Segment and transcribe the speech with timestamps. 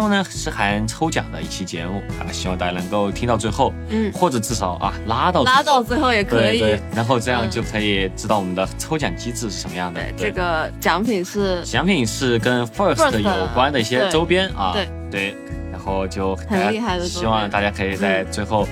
[0.00, 6.58] 个本期节目呢是含抽奖的一期节目啊，希望大家能够听到最后，嗯，或者至少啊拉到拉到最后也可以。
[6.58, 10.00] 对对， 然后这样嗯就可以知道我们的抽奖机制是什么样的。
[10.00, 15.36] 对，对这个奖品是奖品是跟 First First 有关的一些周边啊，对对，
[15.70, 18.66] 然后就很厉害的希望大家可以在最后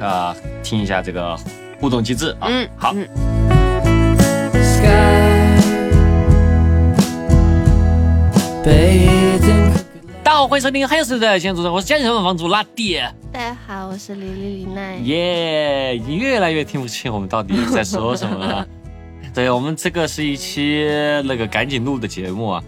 [0.00, 1.36] 呃听一下这个
[1.80, 2.48] 互动机制啊。
[2.48, 3.06] 嗯好，嗯
[8.62, 9.79] bathed in
[10.30, 13.00] 大家好，欢迎收听《还有谁在线主持人》，我是家庭房房主拉弟。
[13.32, 14.94] 大家好，我是李丽李奈。
[14.98, 18.64] 耶，你越来越听不清我们到底在说什么了。
[19.34, 20.86] 对我们这个是一期
[21.24, 22.62] 那个赶紧录的节目啊，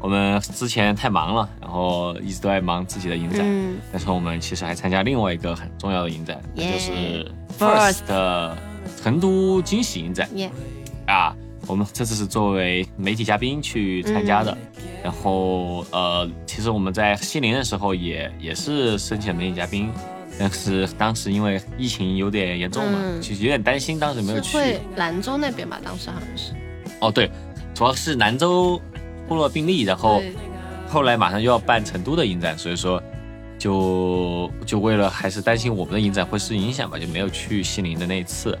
[0.00, 8.56] 我们之前太忙了，然后一直都在忙自己的影展，嗯，但是我们其实还参加另外一个很重要的影展，那就是 First
[9.00, 10.50] 成都惊喜影展耶，
[11.06, 11.32] 啊。
[11.66, 19.90] 我们这次是作为媒体嘉宾去参加的，嗯然后呃，其实我们在西宁的时候也也是申请媒体嘉宾，
[20.38, 24.56] 但是当时因为疫情有点严重嘛，嗯其实有点担心，当时没有去。
[24.56, 25.78] 会兰州那边吧？
[25.84, 26.52] 当时好像是。
[27.00, 27.30] 哦，对，
[27.74, 28.80] 主要是兰州
[29.28, 30.22] 出了病例，然后
[30.88, 33.02] 后来马上又要办成都的影展，所以说
[33.58, 38.58] 就就为了还是担心我们的影展会受影响吧，就没有去西宁的那一次。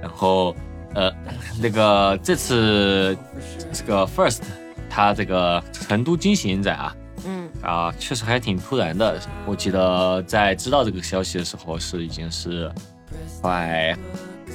[0.00, 0.54] 然后
[0.94, 1.12] 呃，
[1.60, 3.16] 那个这次
[3.72, 4.40] 这个 First
[4.88, 9.20] 它这个成都惊喜影展啊嗯，啊，确实还挺突然的。
[9.46, 12.70] 我记得在知道这个消息的时候是已经是
[13.40, 13.96] 快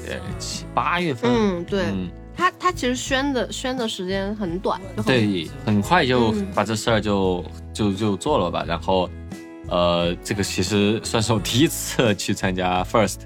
[0.07, 8.65] 呃七八月份，嗯，对，嗯他他其实宣的宣的时间很短，对，很快就嗯把这事儿就、就就做了吧。
[8.67, 9.09] 然后，
[9.69, 13.19] 呃，这个其实算是我第一次去参加 First。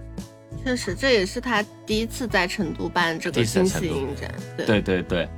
[0.64, 4.34] 确实这也是他第一次在成都办这个惊喜影展。
[4.58, 5.30] 对，对对对。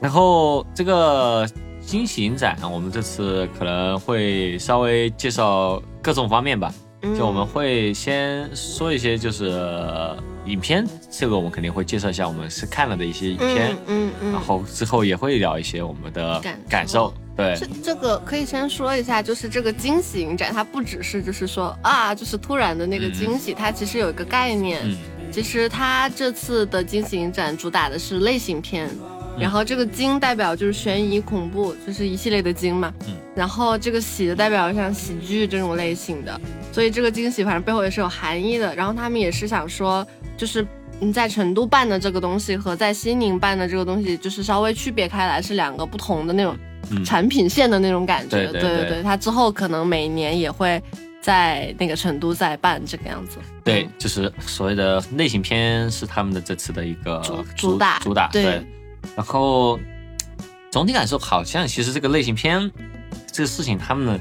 [0.00, 1.48] 然后这个
[1.80, 6.72] 惊喜影展，我们这次可能会稍微介绍各种方面吧。
[7.02, 13.70] 嗯就我们会先说一些就是呃影片，这个我们肯定会介绍一下我们是看了的一些影片。
[13.86, 24.80] 嗯嗯嗯，然后之后也会聊一些我们的感受感受，对，这这个可以先说一下，就是这个惊喜影展，它不只是就是说啊，就是突然的那个惊喜，它其实有一个概念。
[24.84, 24.96] 嗯
[25.30, 32.90] 其实它这次的惊喜影展主打的是类型片，嗯然后这个惊代表就是悬疑恐怖，就是一系列的惊嘛。
[33.06, 33.14] 嗯。
[33.36, 36.40] 然后这个喜的代表像喜剧这种类型的，
[36.72, 38.74] 所以这个惊喜反正背后也是有含义的。
[38.74, 40.66] 然后他们也是想说，就是
[40.98, 46.60] 你在成都办的这个东西和在西宁办的这个东西，就是稍微区别开来，是两个不同的那种嗯
[47.04, 48.46] 产品线的那种感觉。
[48.50, 50.82] 对对对对，它之后可能每年也会
[51.20, 53.38] 在那个成都再办这个样子。
[53.64, 57.22] 对嗯，就是所谓的类型片是他们的这次的一个
[57.56, 58.62] 主打主打对
[59.16, 59.78] 然后
[60.70, 62.70] 总体感受好像其实这个类型片
[63.30, 64.12] 这个事情，他们的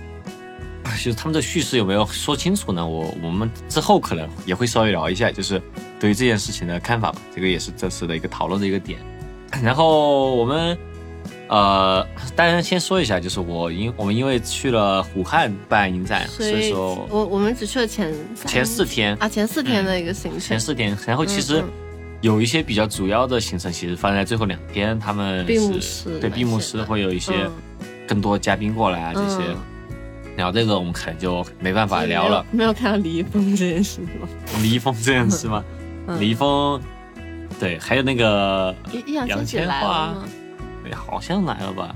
[0.83, 2.85] 啊就是他们的叙事有没有说清楚呢？
[2.85, 5.61] 我我们之后可能也会稍微聊一下，就是
[5.99, 7.19] 对于这件事情的看法吧。
[7.35, 8.99] 这个也是这次的一个讨论的一个点。
[9.63, 10.77] 然后我们
[11.49, 21.63] 呃，当然先说一下，就是我因我们因为去了武汉办影展，所以说我我们只去了前三前四天啊，前四天的一个行程，前四天，然后其实
[22.21, 27.51] 有一些比较主要的行程，其实放在最后两天，他们闭幕是式对闭幕式会有一些嗯。
[28.07, 29.57] 更多嘉宾过来啊这些，嗯。
[30.37, 32.45] 然后这个我们可能就没办法聊了。
[32.51, 34.27] 没有没有看到李易峰这件事吗？
[34.61, 35.61] 李易峰这件事吗？
[36.07, 36.21] 嗯。
[36.21, 36.81] 李易峰，
[37.59, 40.13] 对，还有那个，易易烊杨千嬅
[40.93, 41.95] 好像来了吧？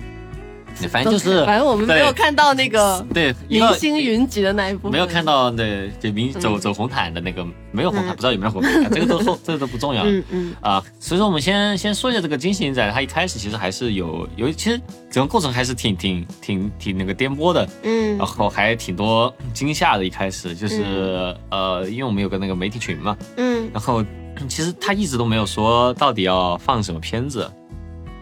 [0.89, 6.59] 反正就是，反正我们没有看到那个对明星云集的那一部分，没有看到那就明走嗯。
[6.59, 8.15] 走红毯的那个没有红毯，嗯。
[8.15, 10.03] 不知道有没有红毯，这个都后 这个都不重要。
[10.05, 10.55] 嗯嗯。
[10.61, 14.81] 啊，所以说我们先先说一下这个惊喜影展，它一开始其实还是有有，其实
[15.11, 18.17] 整个过程还是挺挺挺挺那个颠簸的，嗯。
[18.17, 20.05] 然后还挺多惊吓的。
[20.05, 24.03] 一开始就是、呃，因为我们有个那个媒体群嘛，嗯，然后
[24.47, 27.51] 其实他一直都没有说到底要放什么片子，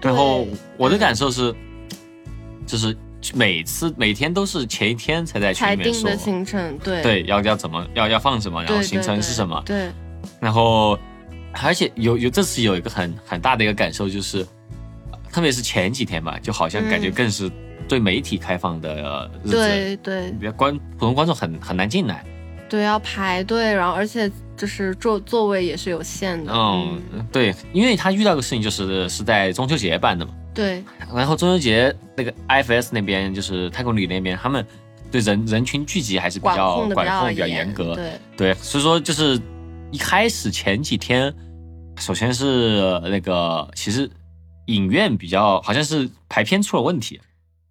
[0.02, 0.48] 然后
[0.78, 1.54] 我的感受是，
[2.66, 2.96] 就是
[3.34, 7.02] 每次每天都是前一天才在群里面定的，行程，对。
[7.02, 9.90] 对，要要怎么要要放什么，然，后行程是什么，对，
[10.40, 10.98] 然后，
[11.64, 14.46] 而且有有这次有一个很很大的一个感受，就是
[15.32, 17.12] 特别是前几天吧，就好像感觉嗯。
[17.12, 17.52] 更是
[17.88, 20.32] 对媒体开放的日子，对对。
[20.40, 22.24] 对，观普通观众很很难进来。
[22.70, 27.02] 对，要排队，然后而且就是座座位也是有限的，嗯，
[27.32, 30.84] 对，因为他遇到个事情就是是在中秋节办的嘛，对，
[31.16, 34.66] 然后中秋节那个 IFS 那边就是太空旅那边，他们
[35.10, 39.40] 对人人群聚集还是比管较控的管控比较严严格，对，对，所以说就是
[39.92, 41.34] 一开始前几天，
[41.98, 44.12] 首先是那个其实
[44.66, 47.18] 影院比较好像是排片出了问题，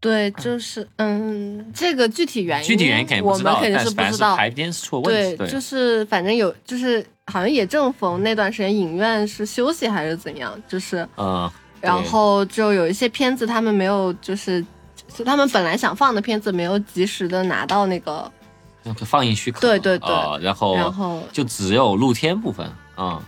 [0.00, 4.36] 对，就是嗯，这个具体原因，具体原因肯定不知道，我们肯定但是不知道。
[4.36, 5.36] 排片是出了问题。
[5.36, 11.50] 对，就是反正有，就是好像也正逢那段时间影院是休息还是怎样，就是嗯，
[11.80, 14.64] 然后就有一些片子他们没有，就是
[15.12, 18.30] 就他们本来想放的片子没有及时的拿到那个
[19.04, 19.60] 放映许可。
[19.60, 20.08] 对对对，
[20.40, 22.64] 然后然后就只有露天部分，
[22.96, 23.20] 嗯。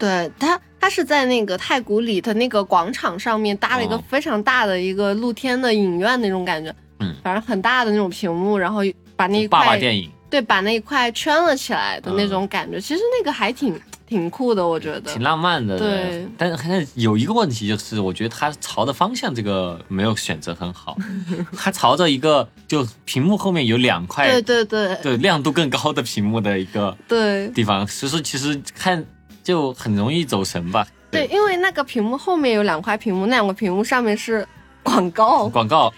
[0.00, 8.80] 对他，他是在那个太古里的那个广场上面搭了一个非常大的一个露天的影院那种感觉，嗯，反正很大的那种屏幕，然后
[9.14, 15.12] 把那一块爸爸电影，对，把那一块圈了起来的那种感觉，其实那个还挺挺酷的，我觉得。
[15.12, 15.78] 挺浪漫的。
[15.78, 20.96] 对，但是还有一个问题就是，我觉得他朝的方向这个没有选择很好，
[21.56, 27.48] 他朝着一个就屏幕后面有两块，对对对，对亮度更高的屏幕的一个对。
[27.48, 29.04] 地方，所以说其实看。
[29.42, 30.86] 就很容易走神吧？
[31.10, 34.46] 对，因为那个屏幕后面有两块屏幕，那两个屏幕上面是
[34.82, 35.92] 广告，广告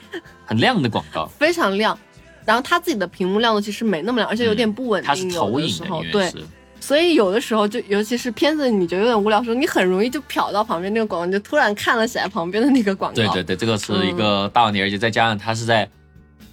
[0.47, 1.99] 很亮的广告，非常亮。
[2.45, 5.07] 然后它自己的屏幕亮度其实没那么亮，而且有点不稳定。
[5.07, 6.33] 它是投影的，对。
[6.81, 13.15] 所以有的时候就，尤其是片子你觉得有点无聊的时候，你很容易就瞟到旁边那个广告，你就突然看了起来旁边的那个广告。
[13.15, 15.89] 对对对，这个是一个大问题，而且再加上它是在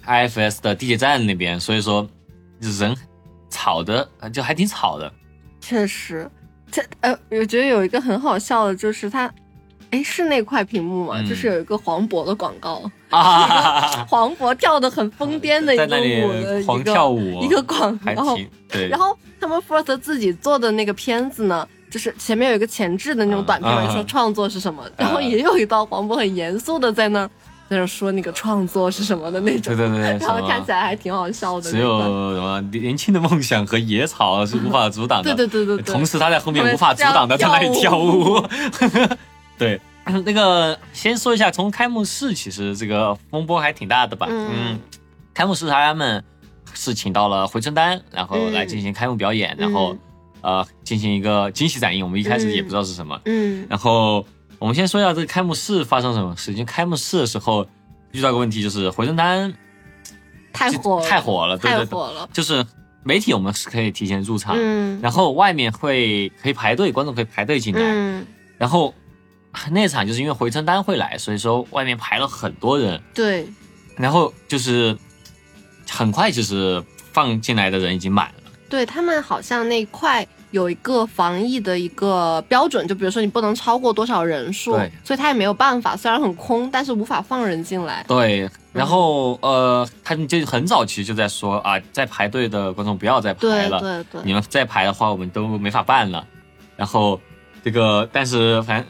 [0.06, 2.08] IFS 的地铁站那边，所以说
[2.60, 2.94] 人
[3.48, 5.12] 吵的就还挺吵的。
[5.60, 6.30] 确实。
[6.70, 9.32] 这呃，我觉得有一个很好笑的，就是它，
[9.90, 11.22] 哎，是那块屏幕吗？
[11.28, 16.82] 就是有一个黄渤的广告啊， 黄渤跳的很疯癫的一个舞的一个
[17.42, 18.36] 一个广告，
[18.68, 18.88] 对。
[18.88, 27.28] 然后他们 First 自己做的那个片子呢，就是前面有一个前置的那种短片，说创作是什么，然后也有一道黄渤很严肃的在那。
[27.70, 31.70] 在那说那个创作是什么的那种，对对对， 然后看起来还挺好笑的。
[31.70, 32.00] 只有
[32.34, 35.82] 什么年轻的梦想和野草是无法阻挡的， 对对对对。
[35.84, 38.44] 同时他在后面无法阻挡的在那里跳舞。
[39.56, 39.80] 对，
[40.24, 44.26] 那个先说一下，从开幕式其实这个风波还挺大的吧？
[44.28, 44.76] 嗯，
[45.32, 46.24] 开幕式他们
[46.74, 49.96] 是请到了回春丹，然后来进行开幕表演，然后
[50.40, 52.04] 呃进行一个惊喜展映。
[52.04, 54.26] 我们一开始也不知道是什么，嗯，然后。
[54.60, 56.66] 我们先说一下这个开幕式发生什么事情。
[56.66, 57.66] 开幕式的时候
[58.12, 59.52] 遇到个问题，就是回春丹
[60.52, 62.28] 太火太火了，太火了。
[62.30, 62.64] 就是
[63.02, 68.26] 媒体我们是可以提前入场，嗯，然后外面会可以排队，观众可以排队进来，嗯，
[68.58, 68.94] 然后
[69.70, 73.48] 那场就是因为回春丹会来，所以说外面排了很多人，对，
[73.96, 74.94] 然后就是
[75.88, 76.84] 很快就是
[77.14, 80.28] 放进来的人已经满了，对他们好像那块。
[80.50, 84.72] 有一个防疫的一个标准，就比如说你不能超过多少人数，
[85.04, 88.04] 所以他也没有办法，虽然很空，但是无法放人进来。
[88.08, 96.26] 对，然后呃，他们就很早其实就在说啊，在排队的观众不要再排了，对对，你们再排的话，我们都没法办了。
[96.76, 97.20] 然后
[97.62, 98.84] 这个，但是反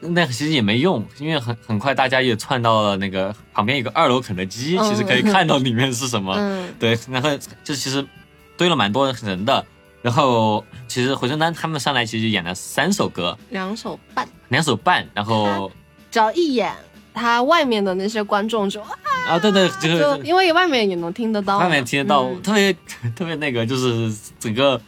[0.00, 6.34] 正那其实也没用，因为很很快大家也窜到了那个旁边一个二楼肯德基，其实可以看到里面是什么。
[6.36, 7.30] 嗯，对，然后
[7.64, 8.06] 就其实
[8.56, 9.64] 堆了蛮多人的。
[10.06, 15.04] 然后其实回春丹他们上来其实演了三首歌，两首半，两首半。
[15.12, 15.68] 然后
[16.12, 16.72] 只要一演，
[17.12, 18.80] 他外面的那些观众就
[19.26, 22.72] 啊，对对，就因为外面也能听得到，外面听得到，特别
[23.16, 24.80] 特别那个，就是整个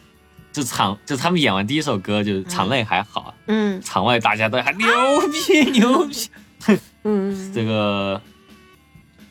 [0.53, 4.87] 就场，就他们演完第一首歌，就是场内还好，嗯，场外大家都还牛
[5.33, 6.29] 逼牛逼，
[7.03, 8.21] 嗯， 这个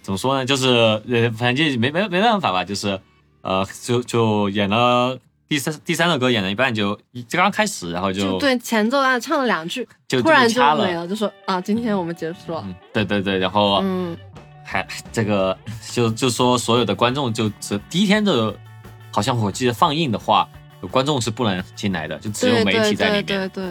[0.03, 0.45] 怎么说呢？
[0.45, 3.01] 就是呃，反正就没没没办法吧，就是
[3.41, 5.19] 呃，就就演了。
[5.49, 6.95] 第三第三首歌演了一半就
[7.27, 12.63] 就刚开始，然后就对前奏啊唱了两句，就突然就没了，就说啊今天我们结束了。
[12.93, 14.15] 对对对，然后嗯，
[14.63, 15.57] 还这个
[15.91, 18.55] 就就说所有的观众就只第一天的，
[19.11, 20.47] 好像我记得放映的话，
[20.91, 23.25] 观众是不能进来的，就只有媒体在里面。
[23.25, 23.65] 对对对。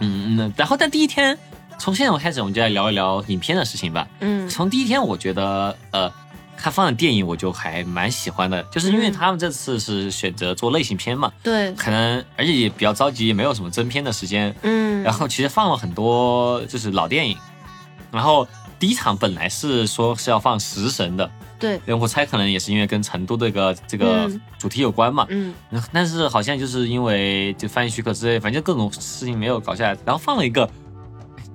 [0.00, 1.38] 嗯嗯，然后但第一天，
[1.78, 4.08] 从现在开始我们就来聊一聊影片的事情吧。
[4.20, 6.10] 嗯，从第一天我觉得呃。
[6.64, 17.36] 他放的电影我就还蛮喜欢的，就是因为他们这次是选择做类型片嘛，对，可能而且也比较着急，也没有什么增片的时间，嗯，然后其实放了很多就是老电影，
[18.10, 25.52] 然后第一场本来是说是要放食神的，对，我猜可能也是因为跟成都这个这个主题有关嘛，嗯，
[25.92, 30.66] 但是好像就是因为就翻译许可之类，反正各种事情没有搞下来，然后放了一个，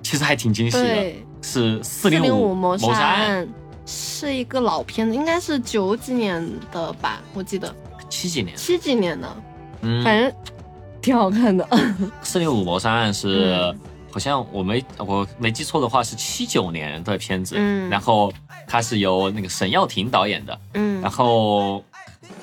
[0.04, 3.48] 其实还挺惊喜的，是四零五谋杀案。
[3.92, 7.74] 是一个老片子，应该是九几年的吧，我记得。
[8.08, 9.38] 七几年，七几年的，
[9.82, 10.32] 嗯，反正
[11.02, 11.68] 挺好看的。
[12.22, 13.76] 四零五谋杀案是，
[14.12, 18.32] 好像我没我没记错的话是七九年的片子，嗯，然后
[18.68, 21.84] 它是由那个沈耀庭导演的，嗯，然后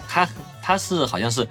[0.09, 0.29] 他
[0.63, 1.47] 他是好像是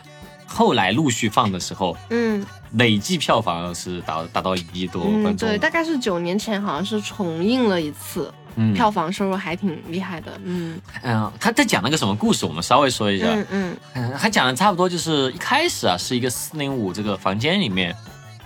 [0.46, 8.34] 后来陆续放的时候，嗯，累计票房是达达到一亿多观众，对，大概是九年前好像是重映了一次。
[8.56, 8.74] 嗯。
[8.74, 10.32] 票房收入还挺厉害的。
[10.44, 10.80] 嗯。
[11.04, 13.28] 嗯，他在讲那个什么故事，我们稍微说一下。
[13.28, 13.78] 嗯嗯。
[13.94, 17.96] 嗯，他讲的差不多就是一开始啊，是一个四零五这个房间里面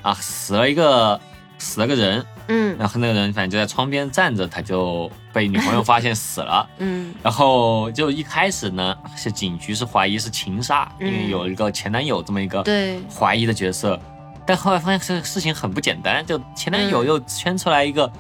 [0.02, 1.20] 啊死了一个
[1.58, 2.76] 死了个人，嗯。
[2.78, 6.68] 然后那个人反正就在窗边站着，他就被女朋友发现死了。
[6.80, 7.14] 嗯。
[7.22, 11.30] 然后就一开始呢，是警局是怀疑是情杀，因为嗯。
[11.30, 13.00] 有一个前男友这么一个对。
[13.14, 14.00] 怀疑的角色，
[14.46, 17.08] 但后来发现这个事情很不简单，就前男友嗯。
[17.08, 18.12] 又圈出来一个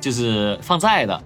[0.00, 1.24] 就是放债的，嗯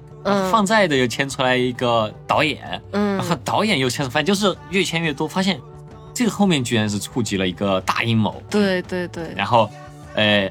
[0.50, 3.16] 放债的又牵出来一个导演，嗯。
[3.16, 5.61] 然后导演又牵出，反正就是越牵越多，发现
[6.14, 9.71] 这个后面居然是触及了一个大阴谋，对对对，然后
[10.14, 10.50] 呃，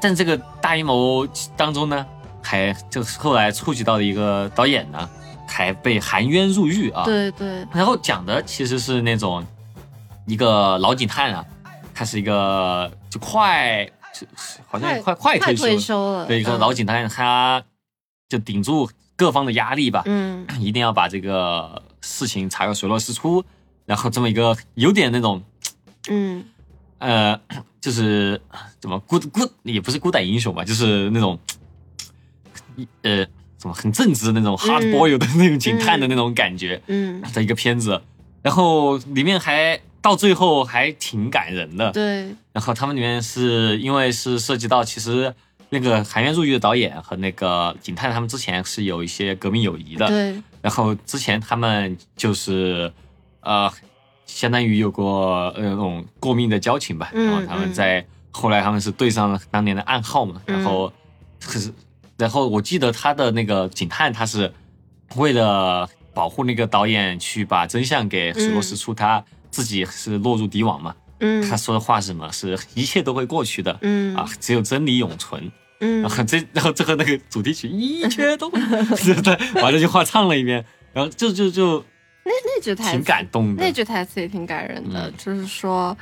[0.00, 1.26] 但这个大阴谋
[1.56, 2.06] 当中呢，
[2.42, 5.08] 还就是后来触及到的一个导演呢，
[5.46, 7.66] 还被含冤入狱啊，对对。
[7.72, 9.44] 然后讲的其实是那种
[10.26, 11.44] 一个老警探啊，
[11.94, 13.86] 他是一个就快
[14.66, 16.58] 好像快快快退退休休了，对一个嗯。
[16.58, 17.62] 老警探，他
[18.28, 18.88] 就顶住
[19.22, 20.44] 各方的压力吧，嗯。
[20.58, 23.44] 一定要把这个事情查个水落石出，
[23.86, 25.40] 然后这么一个有点那种
[26.08, 26.44] 嗯。
[26.98, 27.40] 呃，
[27.80, 28.40] 就是
[28.80, 31.38] 怎么孤孤也不是孤胆英雄吧，就是那种
[33.02, 33.24] 呃
[33.56, 36.82] 怎么很正直的那种 hard boy 的那种警探的那种感觉。
[36.88, 38.02] 嗯，的一个片子，
[38.42, 41.92] 然后里面还到最后还挺感人的。
[41.92, 42.34] 对。
[42.52, 45.34] 然后他们里面是因为是涉及到，其实
[45.72, 50.06] 那个含冤入狱的导演和那个警探他们之前是有一些革命友谊的。
[50.06, 52.92] 对然后之前他们就是
[53.40, 53.72] 呃，
[54.26, 57.10] 相当于有过呃那种过命的交情吧。
[57.14, 60.42] 嗯然后他们在后来他们是对上了当年的暗号嘛。
[60.46, 60.92] 嗯然后
[61.42, 61.72] 可是，
[62.18, 64.52] 然后我记得他的那个警探他是
[65.16, 70.94] 为了保护那个导演去把真相给水落石出，他自己是落入敌网嘛。
[71.20, 72.30] 嗯他说的话是什么？
[72.30, 73.78] 是一切都会过去的。
[73.80, 75.50] 嗯啊，只有真理永存。
[75.82, 76.00] 嗯。
[76.02, 78.58] 然后这， 然后最后那个主题曲一切都会，
[78.96, 81.84] 对对，把这句话唱了一遍，然后就就就
[82.24, 83.62] 那那句台词挺感动的。
[83.62, 83.72] 那。
[83.72, 85.14] 句台词也挺感人的，嗯。
[85.18, 85.96] 就是说，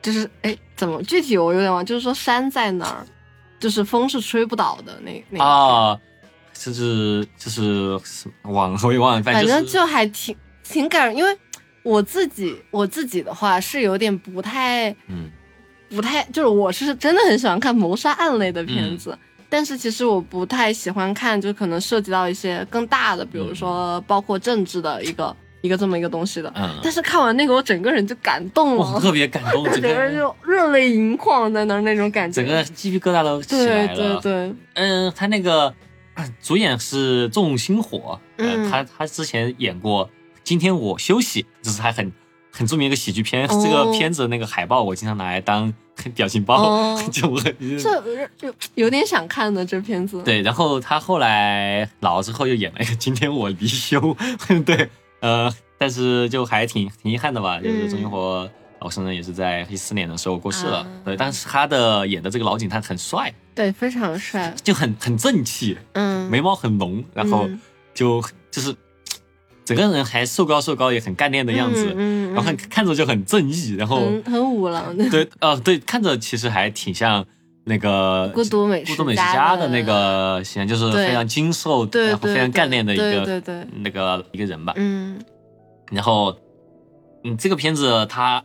[0.00, 3.04] 就是哎，怎么具体我有点忘，就是说山在哪儿，
[3.58, 5.44] 就是风是吹不倒的那那个。
[5.44, 5.98] 啊，
[6.54, 7.98] 就是就是
[8.42, 11.36] 忘了我也忘了，反正就还挺挺感人，因为
[11.82, 15.30] 我自己我自己的话是有点不太嗯
[15.90, 19.16] 不太，就是我是真的很喜欢看谋杀案类的片嗯子。
[19.50, 26.52] 但是其实我不太喜欢看，就可能涉及到一些更大的，比如说包括政治的一个一个这么一个东西的。
[26.54, 32.42] 嗯，但是看完那个，我整个人就感动了，我特别感动， 整整个人就热泪盈眶在那儿那种感觉。
[32.42, 34.20] 整个鸡皮疙瘩都起对来了。
[34.20, 35.72] 对对，嗯，他那个
[36.12, 40.06] 啊 主演是仲星火，呃，嗯他他之前演过
[40.44, 42.12] 《今天我休息》，就是还很
[42.58, 43.46] 很著名一个喜剧片。
[43.46, 45.72] 哦这个片子那个海报，我经常拿来当
[46.14, 50.20] 表情包，哦 就我这有有点想看的这片子。
[50.24, 50.42] 对。
[50.42, 54.00] 然后他后来老了之后又演了一个《今天我离休》，
[54.64, 55.48] 对，呃，
[55.78, 58.50] 但是就还挺挺遗憾的吧，就是嗯仲星火
[58.80, 61.16] 老生人也是在一四年的时候过世了，啊对。
[61.16, 64.52] 但是他的演的这个老警探很帅，对，非常帅。
[64.62, 67.60] 就很很正气，嗯，眉毛很浓，然后嗯
[67.94, 68.74] 就就是
[69.76, 75.08] 整个人还瘦高瘦高，也很干练的样子，嗯嗯，然后很看着就很正义，然后很很五郎的。
[75.10, 77.24] 对，呃，对，看着其实还挺像
[77.64, 84.72] 那个孤独美食孤独美食家的那个形象，就是非常精瘦，对对然后非常干练的一个对对，那个一个人吧。
[84.76, 85.20] 嗯。
[85.90, 86.36] 然后，
[87.24, 88.44] 嗯，这个片子它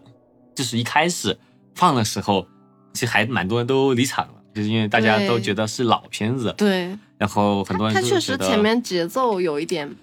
[0.56, 1.38] 就是一开始
[1.75, 2.48] 放的时候，
[2.94, 9.94] 其实还蛮多人都离场了，就是因为大家都觉得是老片子，对，然后很多人他确就觉得实前面节奏有一点，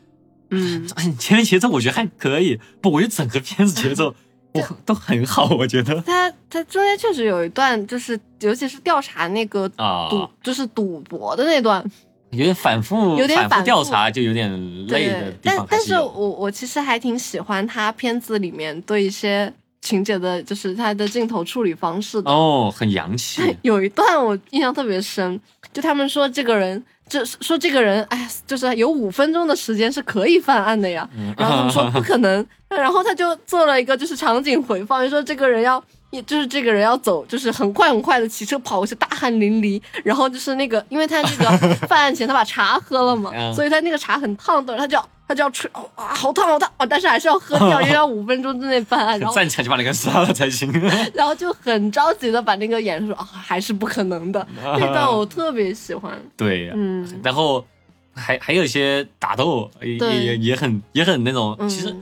[0.51, 0.87] 嗯，
[1.19, 4.15] 前面节奏我觉得还可以，不，我觉得整个片子节奏
[4.53, 11.85] 我都很好，我觉得他他中间确实有一段，就是尤其是调查那个啊，赌，就是赌博的那段，
[12.31, 14.51] 有点反复，有点反复调查，就有点
[14.89, 15.95] 累的地方但但是。
[15.95, 22.29] 我我其实还挺喜欢他片子里面对一些情节的，就是他的镜头处理方式的。
[22.29, 25.41] 哦，很洋气， 有一段我印象特别深，
[25.73, 31.07] 就他们说这个人，就说这个人，哎，就是有五分钟的时间是可以犯案的呀。
[31.15, 31.35] 嗯。
[31.37, 43.53] 然后他们说不可能， 然后他就做了一个就是场景回放，就说这个人要，也就是这个人要走，就是很快很快的骑车跑过去，大汗淋漓，然后就是那个，因为他那个 犯案前他把茶喝了嘛，嗯。
[43.53, 50.69] 所以他那个茶很烫的，他就要他就要吹，哦啊，好烫好烫啊，但是还是要喝掉，因为要五分钟之内办案， 然后站起来就把那个杀了才行。
[51.15, 57.21] 然后就很着急的把那个演说啊，还是不可能的，那段我特别喜欢，对，嗯。
[57.23, 57.65] 然后
[58.13, 60.17] 还还有一些打斗，也对。
[60.17, 61.95] 也也很也很那种，嗯，其实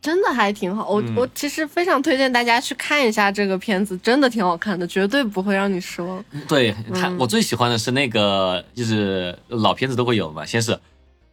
[0.00, 0.88] 真的还挺好。
[0.88, 1.14] 我、嗯。
[1.16, 6.24] 我其实非常推荐大家去看一下这个片子，真的挺好看的，绝对不会让你失望。
[6.46, 7.16] 对他，嗯。
[7.18, 10.78] 我最喜欢的是那个，就是老片子都会有嘛，先是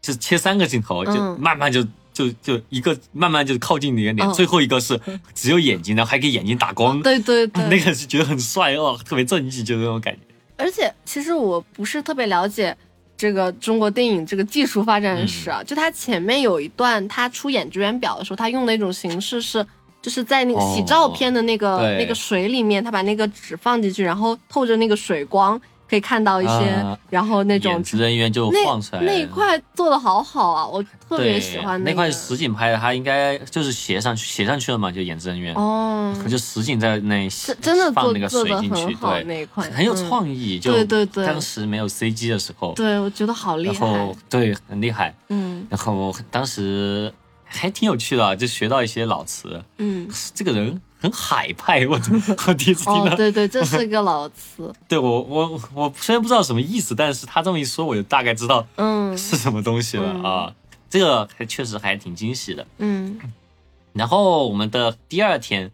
[0.06, 1.36] 就是切三个镜头，就嗯。
[1.40, 1.84] 慢慢就
[2.14, 4.34] 就就一个慢慢就靠近你的脸，嗯。
[4.34, 5.00] 最后一个是
[5.34, 10.20] 只有眼睛，然后还给眼睛打光， 对对对，那个是觉得很帅哦，特别正义，就那种感觉。
[10.58, 12.78] 而且其实我不是特别了解
[13.18, 19.66] 这个中国电影这个技术发展史啊，就他前面有一段他出演职员表的时候，他用的一种形式是。
[20.02, 29.02] 就是在那个洗照片的那个、哦那个水里面，他把那个纸放进去，然后透着那个水光，可以看到一些，啊然后那种演职人员就那晃出来。
[29.04, 31.90] 那一块做的好好啊，我特别喜欢个。
[31.90, 40.10] 那块实景拍的，他应该就是斜上去斜上去了嘛，就演职人员，哦，就实景在那真真的做放那个水进去，对，那一块，很有嗯。
[40.10, 40.60] 创意。
[40.60, 41.26] 就对对对。
[41.26, 45.66] 当时没有 CG 的时候，对，我觉得好厉害然后，对很厉害，嗯。
[45.70, 47.14] 然后当时
[47.44, 49.62] 还挺有趣的啊，就学到一些老词。
[49.78, 52.00] 嗯，这个人很海派，我
[52.48, 53.14] 我第一次听到。
[53.14, 60.54] 哦对对，这是个老词， 对我我我虽然不知道什么意思，但是他这么一说，我就大概知道嗯 是什么东西了、嗯啊。
[60.90, 62.66] 这个还确实还挺惊喜的。
[62.78, 63.20] 嗯
[63.94, 65.72] 然后我们的第二天，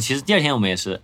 [0.00, 1.00] 其实第二天我们也是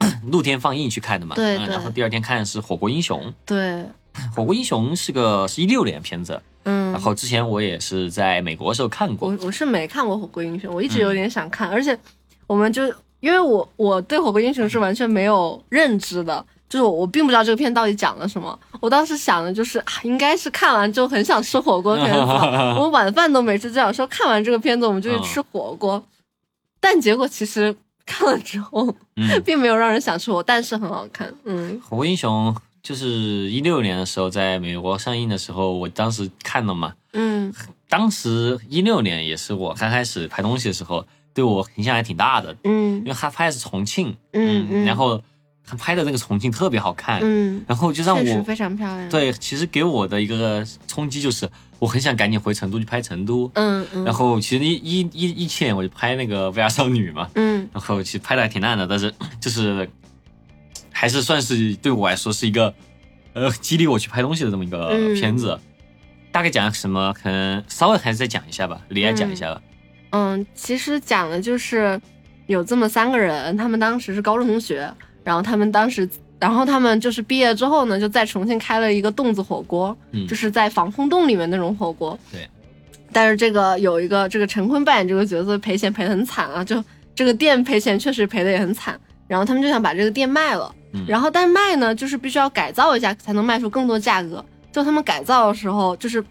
[0.30, 1.34] 露天放映去看的嘛。
[1.36, 3.58] 对对嗯然后第二天看的是《火锅英雄》，对，
[4.34, 9.38] 《火锅英雄》是个是一六年的片子，嗯，然后之前我也是在美国的时候看过我。
[9.46, 11.98] 我是没看过《火锅英雄》，我一直嗯有点想看，而且
[12.50, 12.82] 我们就
[13.20, 18.58] 因为我我对《火锅英雄》是完全没有认知的，就是我我并不知道这个片到底讲了什么。
[18.80, 22.18] 我当时想的就是啊，应该是看完之后很想吃火锅的片子，
[22.76, 26.04] 我们晚饭都没吃，就想说看完这个片子我们就去吃火锅，
[26.80, 27.72] 但结果其实
[28.04, 32.52] 看了之后，嗯， 并没有让人想吃火，但是很好看，嗯火锅英雄
[32.82, 36.94] 就是一六年的时候在美国上映的时候，我当时看了嘛。
[37.12, 37.54] 嗯
[37.88, 45.22] 当时一六年也是我刚开始拍东西的时候，对我影响还挺大的，嗯因为他拍的是重庆，嗯嗯然后
[45.64, 53.50] 他拍的那个重庆特别好看，嗯，然后就让我非常漂亮，，对，其实给我的一个冲击就是，我很想赶紧回成都去拍成都。
[53.54, 59.88] 嗯嗯，然后其实一一一一七年我就拍那个 VR 少女嘛，嗯然后其实拍的还挺烂的，但是就是
[60.90, 62.74] 还是算是对我来说是一个
[63.34, 65.58] 呃激励我去拍东西的这么一个嗯片子。
[66.32, 69.60] 大概讲什么，可能稍微还是再讲一下吧，李来讲一下吧。
[70.10, 72.00] 嗯，其实讲的就是
[72.46, 74.92] 有这么三个人，他们当时是高中同学，
[75.22, 82.18] 然后他们当时，然后他们就是毕业之后呢，就在重庆开了一个洞子火锅，嗯就是在防空洞里面那种火锅。
[82.32, 82.48] 对。
[83.12, 86.82] 但是这个有一个这个陈坤扮演这个角色赔钱赔得很惨啊，就
[87.14, 94.44] 这个店赔钱确实赔的也很惨，然后他们就想把这个店卖了，嗯然后但是卖呢，就是必须要改造一下才能卖出更多价格。
[94.72, 96.24] 就他们改造的时候，就是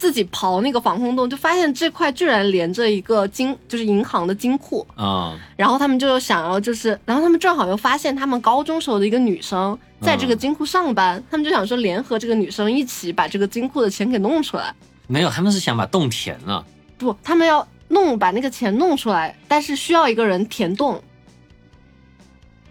[0.00, 4.84] 自己刨那个防空洞，就发现这块居然连着一个金，就是银行的金库。
[4.96, 14.74] 啊然后他们就想要，就是，然后他们正好又发现他们高中时候的一个女生在这个金库上班，他们就想说联合这个女生一起把这个金库的钱给弄出来。
[15.06, 16.64] 没有，他们是想把洞填了。
[16.96, 21.02] 不，他们要弄把那个钱弄出来，但是需要一个人填洞。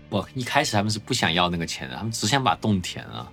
[0.10, 3.30] 不一开始他们是不想要那个钱的，他们只想把洞填了。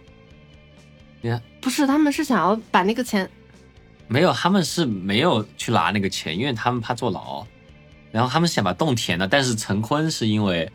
[1.22, 3.28] 你看，不是，他们是想要把那个钱，
[4.08, 7.46] 没有，他们是没有去拿那个钱，因为他们怕坐牢。
[8.12, 10.70] 然后他们想把洞填了，但是陈坤是因为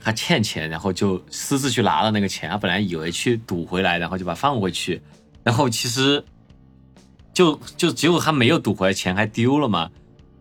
[0.00, 2.50] 他欠钱，然后就私自去拿了那个钱。
[2.50, 5.00] 他本来以为去赌回来，然后就把放回去，
[5.44, 6.24] 然后其实
[7.32, 9.90] 就就结果他没有赌回来，钱还丢了嘛。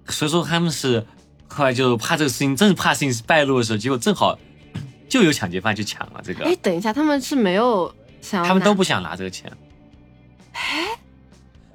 [0.07, 1.05] 所以说他们是
[1.47, 4.39] 后来就怕这个事情，正怕事情败露的时候，结果正好
[5.07, 6.45] 就有抢劫犯去抢了这个。
[6.45, 9.51] 哎，等一下，他们是没有想要他们都不想拿这个钱。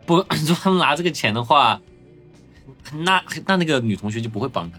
[0.07, 0.17] 不，
[0.47, 1.81] 如果他们拿这个钱的话，
[2.93, 4.79] 那那那个女同学就不会帮他。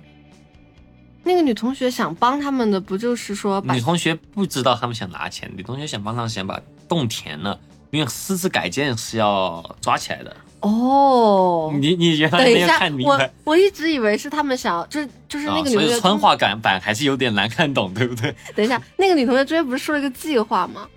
[1.23, 7.59] 那个女同学想帮他们的，不就是说把女同学不知道他们想拿钱，女同学想帮他们想把洞填了，
[7.91, 10.33] 因为私自改建是要抓起来的。
[10.61, 11.71] 哦？
[11.79, 15.61] 你你原来没有看，明我白我一直以为是他们想，就是就是那啊？
[15.61, 18.33] 个女同学所以川话感版还是有点难看懂，对不对？
[18.55, 20.87] 等一下，那个女同学之前不是说了一个计划吗？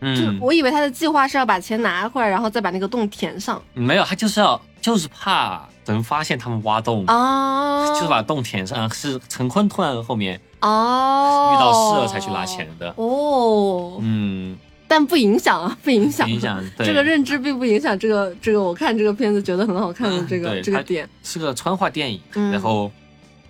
[0.00, 3.60] 就是嗯，我以为他的计划是要把钱拿回来，然后再把那个洞填上。
[3.74, 8.88] 没有，他就是要就是怕人发现他们挖洞，啊， 就是把洞填上。
[8.92, 11.52] 是陈坤突然后面哦。
[11.54, 12.92] 遇到事了才去拿钱的。
[12.96, 14.56] 哦，嗯，
[14.86, 16.86] 但不影响啊，不影响，影响对。
[16.86, 22.52] 这个认知并不影响这个这个我看这个片子觉得很好看的这个、嗯这个点，是个川话电影，嗯。
[22.52, 22.90] 然后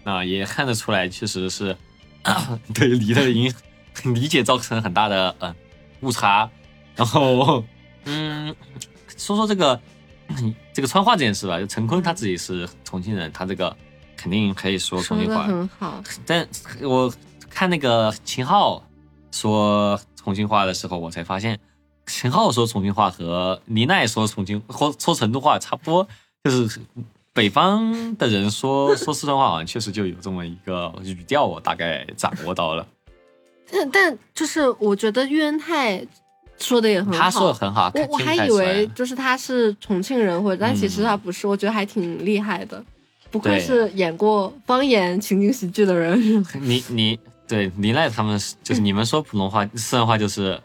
[0.04, 1.76] 啊、也看得出来，确实是、
[2.72, 3.52] 对离的影
[4.04, 5.54] 理解造成很大的呃
[6.00, 6.48] 误差。
[6.96, 7.62] 然后
[8.04, 8.54] 嗯，
[9.16, 9.80] 说说这个
[10.72, 13.76] 这个川话这件事吧，就陈坤他自己是重庆人，他这个
[14.16, 15.44] 肯定可以说重庆话。
[15.44, 16.48] 很好，但
[16.82, 17.12] 我
[17.48, 18.82] 看那个秦昊
[19.30, 21.58] 说重庆话的时候，我才发现，
[22.06, 26.08] 秦昊说重庆话和李奈说重庆或说成都话差不多，
[26.44, 26.80] 就是
[27.32, 32.86] 北方的人说说四川话，好像确实就有这么一个语调，我大概掌握到了。
[33.70, 36.04] 但但就是我觉得喻恩泰
[36.58, 42.82] 说的也很好，他说的很好，我我还以为就是他是重庆人，或者但其实他不是，我觉得还挺厉害的，
[43.30, 46.18] 不愧是演过方言情景喜剧的人。
[46.60, 50.60] 你你对林奈他们就是你们说普通话、四川话就是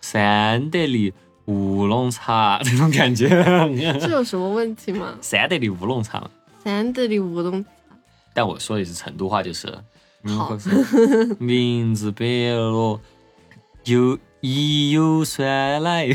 [0.00, 1.12] 三得利
[1.46, 3.28] 乌龙茶这种感觉，
[3.98, 5.14] 这有什么问题吗？
[5.20, 6.30] 三得利乌龙茶，
[6.62, 7.70] 三得利乌龙茶，
[8.32, 9.66] 但我说的是成都话，就是。
[10.26, 10.56] 好，
[11.38, 13.00] 名字白了，
[13.84, 16.08] 有一有酸奶，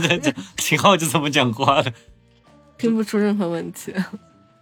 [0.56, 1.92] 挺好，就这么讲话的，
[2.78, 3.92] 听不出任何问题。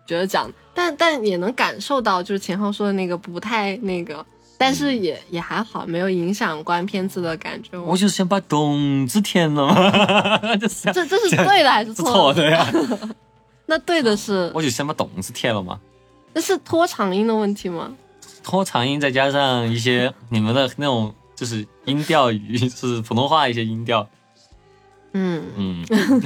[0.06, 4.24] 觉得讲，但但也能感受到，就是秦昊说的那个不太那个，
[4.56, 7.78] 但是也也还好，没有影响观片子的感觉。
[7.78, 12.66] 我就是想把洞子填了嘛， 这这这是对的还是错的呀？
[13.66, 15.78] 那对的是，我就想把洞子填了嘛。
[16.32, 17.92] 那是拖长音的问题吗？
[18.42, 24.08] 拖长音再加上一些你们的那种就是音调语 是普通话一些音调，
[25.12, 25.44] 嗯。
[25.56, 25.84] 嗯，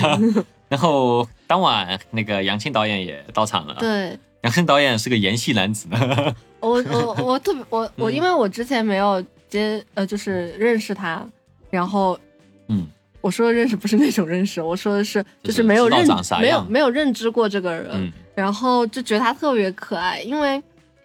[0.68, 5.87] 然后当晚那个杨青导演也到场了，对，杨青导演是个言系男子，
[6.61, 11.27] 我我我特别我 我因为我之前没有接呃就是认识他，
[11.68, 12.18] 然后
[12.68, 12.87] 嗯，
[13.20, 16.07] 我说的认识不是那种认识，我说的是就是没有认
[16.40, 20.62] 没有没有认知过这个人，然后就觉得他特别可爱，因为。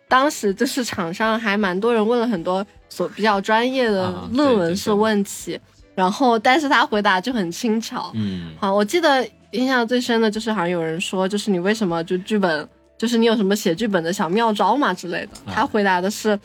[0.08, 5.60] 当时就是场上还蛮多人问了很多所比较专业的论文式问题，
[5.96, 8.12] 然后但是他回答就很轻巧。
[8.16, 15.32] 嗯，好，我记得印象最深的就是好像有人说，就是你为什么就剧本，就是你有什么写剧本的小妙招嘛之类的。
[15.46, 16.40] 他回答的是，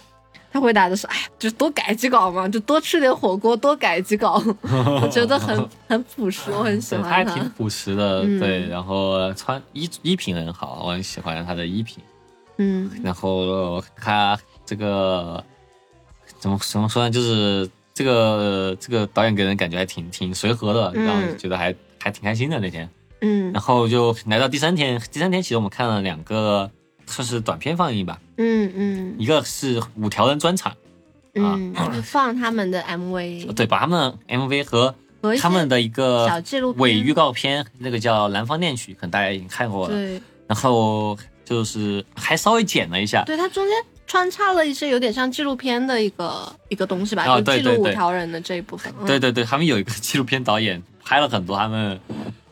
[0.53, 4.43] 他回答的是，哎，就多改几稿嘛，就多吃点火锅，多改几稿。
[4.63, 7.11] 我觉得很很朴实，我很喜欢他。
[7.11, 12.03] 他还挺朴实的，对，然后穿衣衣品很好，我很喜欢他的衣品。
[12.59, 15.43] 嗯，然后他这个
[16.39, 17.11] 怎么怎么说呢？
[17.11, 22.89] 就是这个这个导演给人感觉还挺挺随和的，然后觉得还还挺开心的那天。
[23.21, 26.71] 嗯，然后就来到第三天，第三天其实我们看了两个
[27.07, 28.21] 算是短片放映吧。
[28.37, 30.75] 嗯嗯，一个是五条人专场，
[31.35, 34.95] 嗯，放他们的 MV，对，把他们 MV 和
[35.41, 39.95] 他们的一个小纪录伪预告片，那个叫《南方恋曲》，可能大家已经看过了。
[39.95, 41.17] 对，然后。
[41.45, 43.77] 就是还稍微剪了一下，对它中间
[44.07, 48.93] 穿插了一些有点像纪录片的一个一个东西吧，就记录五条人的这一部分。
[49.07, 52.01] 对对对，他们有一个纪录片导演拍了很多他们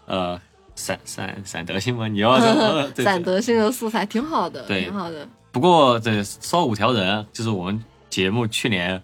[0.06, 0.40] 呃
[0.74, 2.38] 散散散德性嘛，你要
[2.96, 5.28] 散德性的素材挺好的，挺好的。
[5.52, 9.02] 不过这说五条人，就是我们节目去年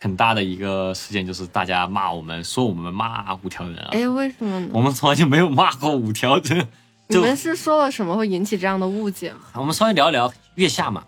[0.00, 3.88] 很大的一个事件，就是大家骂我们，说我们骂五条人啊。
[3.92, 4.68] 哎，为什么？
[4.72, 6.66] 我们从来就没有骂过五条人。
[7.10, 9.32] 你们是说了什么会引起这样的误解？
[9.54, 11.02] 我们稍微聊一聊月下嘛，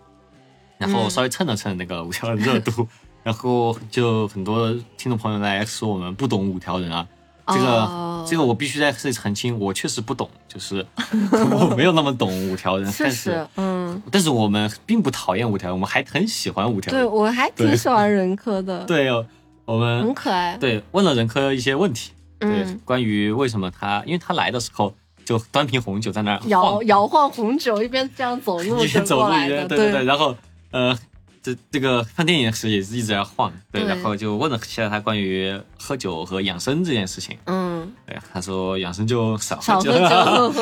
[0.77, 2.87] 然后稍微蹭了蹭那个五条人热度，
[3.23, 7.07] 然后就很多听众朋友来说我们不懂五条人啊，
[7.47, 10.85] 这个这个我必须在这里澄清，我确实不懂，就是
[11.31, 19.25] 我没有那么懂五条人，但是嗯，但是我们并不讨厌五条人，我们还很喜欢五条人，对我还挺喜欢人科的， 对哦，
[19.63, 24.93] 我们很可爱，对，问了任科一些问题，对，关于为什么他，因为他来的时候。
[25.25, 29.77] 就端瓶红酒在那儿摇摇晃红酒，一边这样走路， 一边走路一边对。
[29.77, 30.35] 对对，然后
[30.71, 30.97] 呃，
[31.41, 40.53] 这这个看电影时也是一直在晃，对，然后就问了一下他关于喝酒和养生这件事情，嗯，对，他说养生就少少喝酒，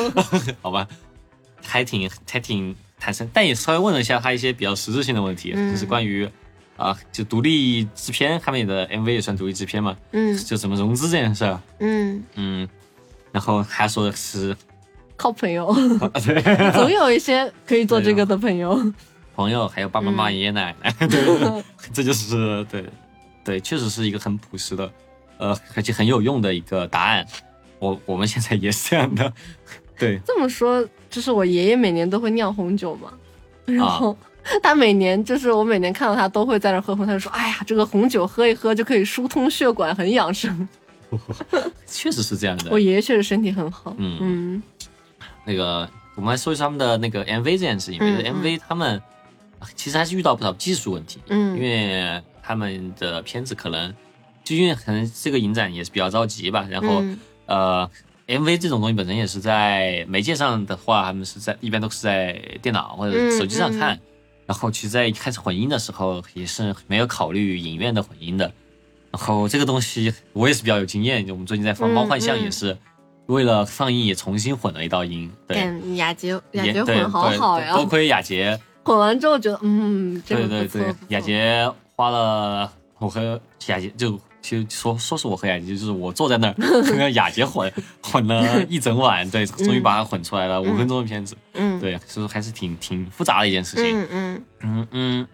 [0.62, 0.86] 好吧，
[1.62, 6.28] 还挺还挺坦诚，但也稍微问了一下他一些比较实质性的问题，就是关于
[6.76, 12.22] 啊，就独立制片他们的 MV 也算独立制片嘛，嗯，就怎么融资这件事，嗯。
[12.34, 12.68] 嗯。
[13.32, 14.54] 然后还说的是
[15.16, 15.72] 靠朋友，
[16.74, 18.78] 总有一些可以做这个的朋友，
[19.34, 22.84] 朋友还有爸爸妈妈、爷爷奶奶，对， 这就是对，
[23.44, 24.92] 对，确实是一个很朴实的，
[25.38, 27.26] 呃，而且很有用的一个答案。
[27.78, 29.32] 我我们现在也是这样的，
[29.98, 30.20] 对。
[30.24, 33.12] 这么说，就是我爷爷每年都会酿红酒嘛，
[33.64, 34.16] 然后
[34.62, 40.68] 他每年就是我每年看到他都会在那喝红，他就说：“哎呀，这个红酒喝一喝就可以疏通血管，很养生。”
[41.86, 43.94] 确实是这样的，我爷爷确实身体很好。
[43.98, 44.62] 嗯嗯，
[45.44, 49.00] 那个我们来说一下他们的那个 MV 这件事情，因为 MV 他们
[49.74, 51.20] 其实还是遇到不少技术问题。
[51.28, 53.94] 嗯，因为他们的片子可能
[54.42, 57.02] 就因为可能这个影展也是比较着急吧，然后
[57.46, 57.88] 呃
[58.26, 63.98] ，MV 这种东西本身也是在媒介上的话，他们是在一般都是在电脑或者手机上看，
[64.46, 68.52] 然后其实在一开始混音的时候也是没有考虑影院的混音的。
[69.12, 72.44] 然后这个东西我也是比较有经验，就我们最近在放《猫幻象》嗯嗯。
[72.44, 72.76] 也是。
[73.26, 87.72] 为了放映，也重新混了一道音，对，嗯，雅洁雅洁混好好呀，多亏雅洁， 混完之后觉得嗯，这对对对雅洁花了我和雅洁就其实说说是我和雅洁，就是我坐在那儿 跟雅洁混
[88.02, 95.28] 混了一整晚，对，终于把它混出来了，五分钟的片子，嗯，对，所以说还是挺挺复杂的一件事情，嗯嗯，嗯嗯，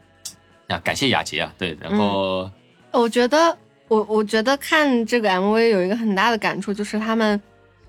[0.69, 2.49] 呀，感谢雅洁啊，对，然后
[2.93, 3.57] 我觉得
[3.89, 7.41] 我我觉得看这个 MV 有一个很大的感触，就是他们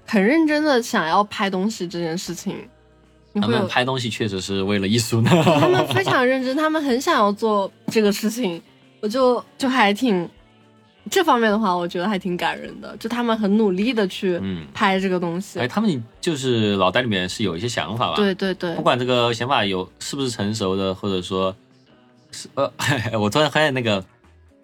[0.05, 2.55] 很认真的想要拍东西这件事情，
[3.33, 8.62] 你他们拍东西确实是为了艺术呢，他们 非常认真，他们很想要做这个事情，
[9.01, 10.27] 我就就还挺
[11.09, 15.59] 这方面的话，我觉得还挺感人的，就他们很努力的去嗯，拍这个东西。
[15.59, 21.55] 哎，他们就是脑袋里面是有一些想法吧，对对对不，管这个想法有是不是成熟的，或者说
[22.31, 22.71] 是呃，
[23.19, 24.03] 我突然发现那个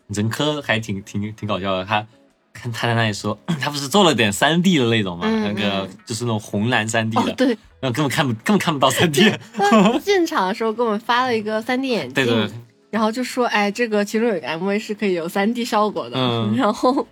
[0.08, 2.06] 任科还挺挺挺搞笑的，他
[2.54, 5.89] 看他在那里说， 他不是做了点三 D 的那种嘛，嗯那个嗯。
[6.06, 7.48] 就是那种红蓝三 D 的，哦对，
[7.80, 12.52] 然后根本看不根本看不到三 D， 他进场的时候给我们发了一个三 D 眼镜，对对对，
[12.91, 16.56] 然后就说，哎，这个其中有一个 MV 是可以有三 D 效果的，嗯。
[16.58, 17.06] 然后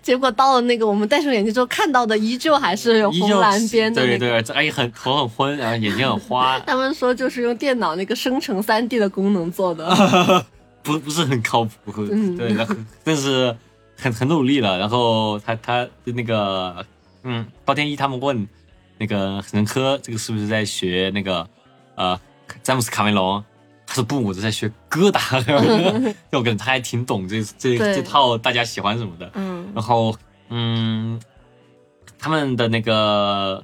[0.00, 4.18] 结果到了那个我们戴上眼镜之后看到的依旧还是有红蓝边的那个。
[4.18, 10.46] 对对，这哎很头很昏，然后眼睛很花， 他们说就是用电脑那个生成三 D 的功能做的，
[10.84, 13.56] 不不是很靠谱，嗯对，然后但是
[13.96, 14.78] 很很努力了。
[14.78, 16.86] 然后他他那个
[17.24, 18.46] 嗯，包天一他们问
[18.98, 21.48] 那个任科这个是不是在学那个
[21.96, 22.20] 呃
[22.62, 23.42] 詹姆斯卡梅隆？
[23.86, 25.20] 他说不，我是在学哥达。
[25.40, 29.30] 就我感觉他还挺懂这这这套大家喜欢什么的。
[29.34, 30.14] 嗯然后
[30.50, 31.20] 嗯，
[32.18, 33.62] 他们的那个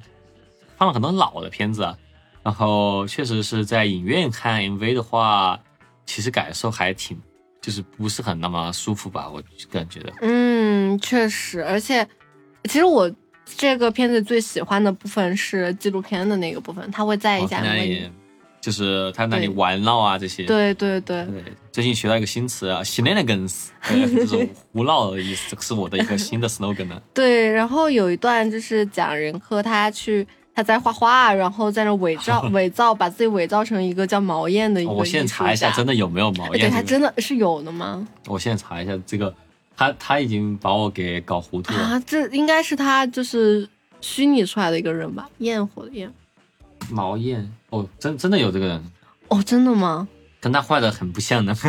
[0.77, 1.97] 放了很多老的片子啊，
[2.43, 5.59] 然后确实是在影院看 MV 的话，
[6.05, 7.19] 其实感受还挺，
[7.61, 10.11] 就是不是很那么舒服吧，我个人觉得。
[10.21, 12.07] 嗯，确实，而且
[12.65, 13.09] 其实我
[13.45, 17.63] 这个片子最喜欢的部分是纪录片的那个部分，他会在一下
[18.61, 20.43] 就是他那里玩闹啊这些。
[20.43, 27.01] 对对对，对，最近学到一个新词啊 s h e n a n i g a n s 对，就是 胡闹的意思，这个是我的一个新的 slogan 呢。
[27.11, 36.71] 对，然后有一段就是讲任科他去他在画画，然后在那伪造 伪造，把自己伪造成一个叫毛燕的一个哦我现在查一下，真的，有没有毛对，燕？
[36.71, 38.05] 还真的是有的吗？
[38.27, 39.33] 我现在查一下这个，
[39.75, 41.79] 他他已经把我给搞糊涂了。
[41.79, 43.67] 啊，这应该是他就是
[44.01, 45.29] 虚拟出来的一个人吧？
[45.39, 46.11] 焰火的焰。
[46.89, 48.91] 毛燕哦，真真的有这个人，
[49.29, 50.07] 哦，真的吗？
[50.39, 51.55] 跟他画的很不像呢。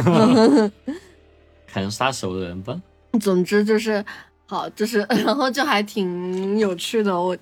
[1.72, 2.74] 可能杀手的人吧。
[3.20, 4.04] 总之就是
[4.46, 7.18] 好，就是 然后就还挺有趣的。
[7.18, 7.36] 我，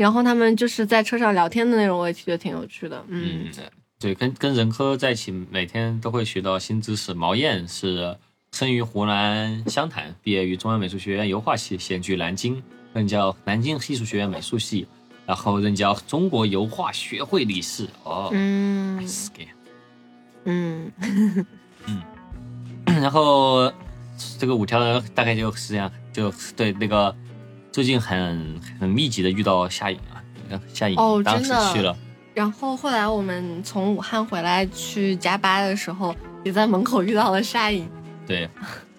[0.00, 3.04] 然后他们就是在车上聊天的内容，我也觉得挺有趣的。
[3.08, 3.64] 嗯嗯，
[3.98, 7.12] 对，跟跟任科在一起，每天都会学到新知识。
[7.12, 8.16] 毛燕是
[8.52, 12.62] 生于湖南湘潭，毕业于中央美术学院油画系，现居南京，
[12.94, 14.86] 任教南京艺术学院美术系，
[15.26, 17.86] 然后任教中国油画学会理事。
[18.04, 19.46] 哦，嗯是给。
[20.48, 20.90] 嗯
[22.86, 23.70] 然后
[24.38, 27.14] 这个五条人大概就是这样，就对那个
[27.72, 29.98] 最近很很密集的遇到夏颖
[30.50, 31.72] 啊，夏颖哦当时真的。
[31.72, 31.96] 去了，
[32.34, 37.88] 然后后来我们从武汉回来去加班的时候，也在门口遇到了夏颖，
[38.26, 38.48] 对，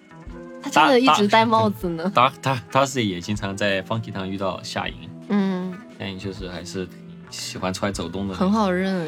[0.62, 2.10] 他真的一直戴帽子呢。
[2.14, 4.94] 他他他是也经常在 Funky 堂遇到夏颖，
[5.28, 6.88] 嗯，夏颖确实还是
[7.30, 9.06] 喜欢出来走动的，很，好认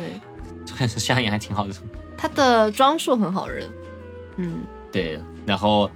[0.78, 1.74] 哎， 夏颖还挺好的，
[2.18, 3.68] 他的装束很好认。
[4.36, 4.60] 嗯。
[4.92, 5.90] 对，然后。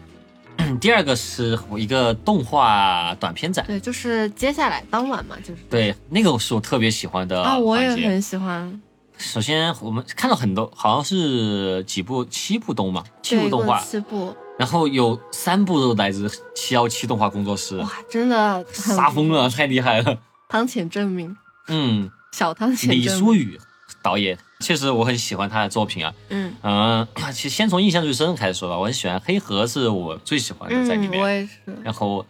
[0.78, 5.56] 第二个是一个动画短片展，对，就是接下来当晚嘛，就是。
[5.70, 8.80] 对，那个是我特别喜欢的啊，我也很喜欢。
[9.16, 13.80] 首先，我们看到很多，好像是几部七部动嘛，七部动画。
[13.80, 20.18] 七部，然后有三部都来自七幺七动画工作室，哇，真的杀疯了，太厉害了。
[20.48, 23.08] 汤浅证明，嗯，小汤浅李。
[23.08, 23.58] 书宇
[24.02, 26.12] 导演，确实我很喜欢他的作品啊。
[26.30, 31.22] 嗯嗯，其实先从印象最深开始说吧，我很喜欢黑河，是我最喜欢的在里嗯，面。
[31.22, 32.24] 我也是，然后，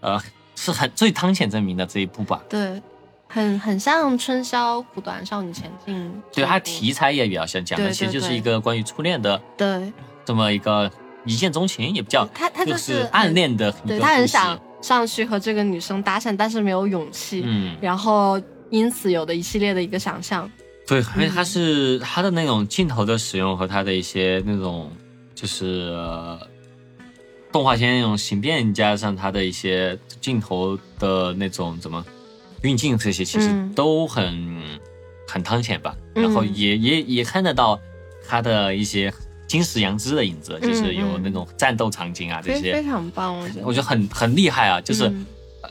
[0.00, 0.20] 呃，
[0.56, 2.42] 是很最汤浅证明的这一部吧。
[2.48, 2.80] 对，
[3.28, 6.22] 很很像春宵苦短少女前进。
[6.32, 9.92] 对，它题材也比较像，讲的其实就是一个关于初恋的对，
[10.24, 10.90] 这么一个
[11.26, 20.50] 一见钟情，也不叫他他就是暗，恋的对他很想上去和这个女生搭讪，但是没有勇气，嗯，然后因此有的一系列的一个想象。
[20.86, 24.90] 对，因为它是它的那种镜头的使用和它的一些那种
[25.34, 26.38] 就是、呃
[27.52, 32.04] 动画片那种形变，加上它的一些镜头的那种怎么
[32.62, 33.72] 运镜这些，其实嗯。
[33.74, 34.60] 都很、
[35.28, 35.94] 很汤浅吧。
[36.16, 37.78] 嗯然后也也也看得到
[38.26, 39.12] 它的一些
[39.46, 43.66] 金石阳之的影子，就是有那种战斗场景啊这些，非非常棒，我觉得。
[43.66, 45.24] 我觉得很很厉害啊，就是嗯。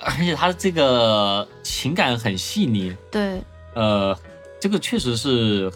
[0.06, 3.42] 而且它的这个情感很细腻，对，
[3.76, 4.18] 呃，
[4.64, 5.70] 这个确实是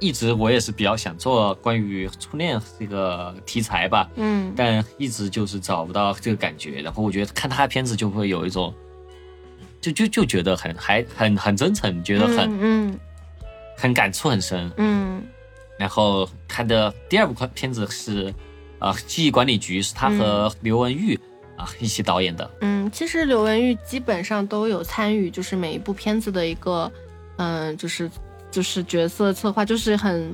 [0.00, 6.80] 一直我也是比较想做关于初恋这个题材吧，嗯但一直就是找不到这个感觉。
[6.82, 8.74] 然后我觉得看他的片子就会有一种，
[9.80, 12.98] 就就就觉得很还很很真诚，觉得很、嗯
[13.76, 14.68] 很感触很深。
[14.78, 15.22] 嗯
[15.78, 18.34] 然后他的第二部片子是
[18.80, 21.16] 呃《记忆管理局》，是他和刘文玉
[21.56, 22.50] 啊、一起导演的。
[22.62, 26.90] 嗯，其实刘文玉基本上都有参与，就是每一部片子的一个，
[27.36, 28.10] 嗯，就是
[28.54, 30.32] 就是角色策划，就是很，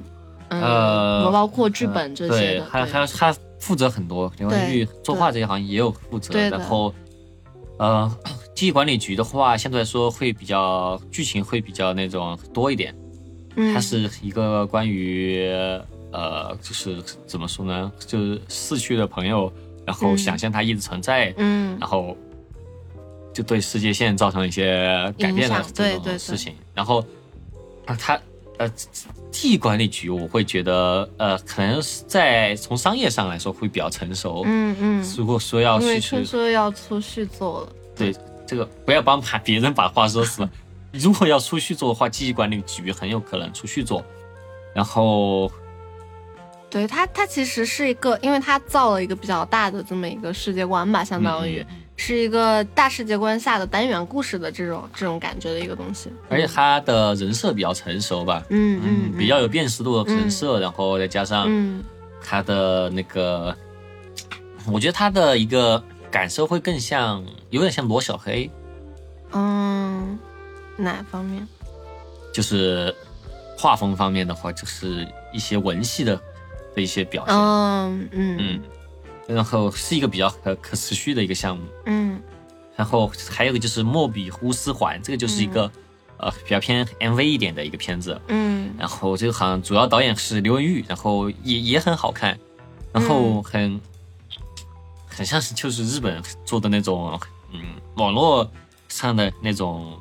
[0.51, 6.39] 嗯，呃包括剧本这些对，的，还还有他负责很多，刘文玉对作画这些好像也有负责。
[6.51, 6.95] 然后，
[7.79, 8.19] 呃，
[8.55, 12.95] 记忆管理局的话，相对来说会比较剧情会比较那种多一点。
[13.57, 15.51] 嗯，它是一个关于
[16.13, 19.51] 呃，就是怎么说呢，就是逝去的朋友，
[19.87, 22.15] 然后嗯想象他一直存在，嗯然后
[23.33, 26.55] 就对世界线造成一些改变的这对对种事情。
[26.75, 27.03] 然后
[27.91, 28.21] 啊，他
[28.59, 28.69] 呃，
[29.33, 34.43] 记忆管理局，我会觉得呃，可能是在从商业上来说会比较成熟。
[34.45, 38.15] 嗯嗯，如果说要因为去去听说要出续做了，对
[38.47, 40.51] 这个，不要帮把别人把话说死了。
[40.93, 44.05] 如果要出续作的话，记忆管理局很有可能出续作。
[44.75, 45.51] 然后
[46.69, 56.11] 对他，他其实是一个，因为他造了一个比较大的这么一个世界观吧，相当于、嗯是一个大世界观下的单元故事的这种这种感觉的一个东西。
[56.31, 61.85] 而且他的人设比较成熟吧，嗯嗯，比较有辨识度的人设，然后再加上嗯。
[62.23, 63.55] 他的那个，
[64.71, 68.51] 我觉得他的一个感受会更像，有点像罗小黑，
[69.33, 70.19] 嗯，
[70.77, 71.47] 哪方面？
[72.33, 72.95] 就是
[73.59, 76.19] 画风方面的话，就是一些文戏的
[76.75, 78.37] 的一些表现，嗯嗯。
[78.39, 78.61] 嗯，
[79.35, 81.65] 然后是一个比较可可持续的一个项目。
[81.87, 82.21] 嗯
[82.77, 85.71] 然后还有一个就是莫比乌斯环，这个就是一个、
[86.17, 88.19] 呃比较偏 MV 一点的一个片子。
[88.29, 92.39] 嗯然后这个好像主要导演是刘文玉，然后也也很好看，
[92.93, 93.81] 然后很、
[95.07, 97.21] 很像是就是日本做的那种
[97.53, 97.61] 嗯
[97.97, 98.51] 网络
[98.89, 99.99] 上的那种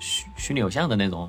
[0.00, 1.28] 虚虚拟偶像的那种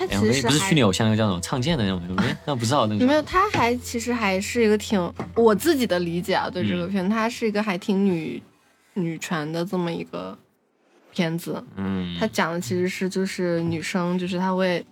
[0.00, 2.00] 他其实还不是虚拟偶像，那个叫什么唱剑的那种
[2.46, 8.42] 那不知道那个没有，他还其实还是一个挺我自己的理解啊，对这个嗯片，他是一个还挺女
[8.94, 10.36] 女权的这么一个
[11.12, 11.62] 片子。
[11.76, 14.82] 嗯他讲的其实是就是女生，就是她会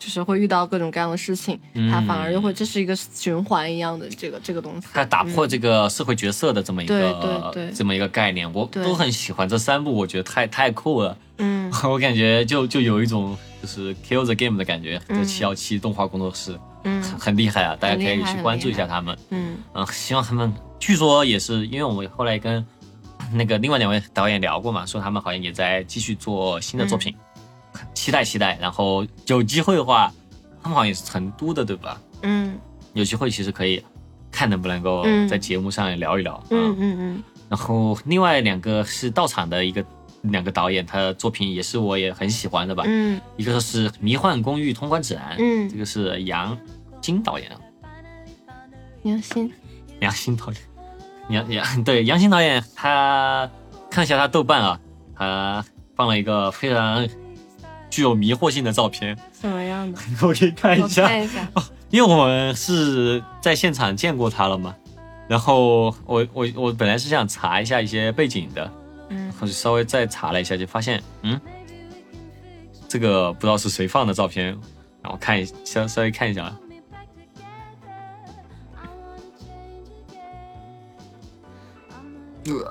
[0.00, 4.88] 就是会遇到各种各样的事情，嗯她反而又会这是一个循环一样的这个这个东西。
[4.92, 11.16] 他打破这个社会角色的这么一个、对对对这么一个概念，我都很喜欢这三部，我觉得太太酷了。
[11.38, 15.18] 嗯 我感觉就就有一种就是 Kill the Game 的感觉，嗯。
[15.18, 17.02] 就七幺七动画工作室嗯。
[17.02, 19.16] 很很厉害啊，大家可以去关注一下他们。
[19.30, 19.56] 嗯。
[19.74, 22.64] 嗯，希望他们，据说也是因为我们后来跟
[23.32, 27.14] 那个另外两位导演聊过嘛，说他们好像也在继续做新的作品，
[27.94, 28.58] 期待期待。
[28.60, 30.12] 然后有机会的话，
[30.62, 32.00] 他们好像也是成都的对吧？
[32.22, 32.58] 嗯。
[32.94, 33.80] 有机会其实可以
[34.32, 35.28] 看能不能够嗯。
[35.28, 36.42] 在节目上聊一聊。
[36.50, 36.96] 嗯嗯。
[36.98, 39.84] 嗯然后另外两个是到场的一个
[40.22, 42.84] 两个导演，他的作品也是我也很喜欢的吧。
[42.86, 46.56] 嗯一个是《迷幻公寓通关指南》，嗯这个是杨
[47.00, 47.50] 金导演，
[49.04, 49.50] 杨鑫
[50.00, 50.56] 杨鑫导演，
[51.30, 53.50] 杨杨对杨鑫导演，他
[53.90, 54.80] 看一下他豆瓣啊，
[55.16, 55.64] 他
[55.96, 57.08] 放了一个非常
[57.88, 59.98] 具有迷惑性的照片，什么样的？
[60.26, 61.46] 我可以看一下，看一下。
[61.90, 64.74] 因为我们是在现场见过他了嘛。
[65.28, 68.72] 然后我我我本来是想查一下一些背景的，
[69.10, 69.32] 嗯。
[69.40, 71.40] 我就稍微再查了一下，就发现，嗯，
[72.88, 74.46] 这个不知道是谁放的照片，
[75.02, 76.44] 然后看一稍稍微看一下。
[76.44, 76.60] 啊，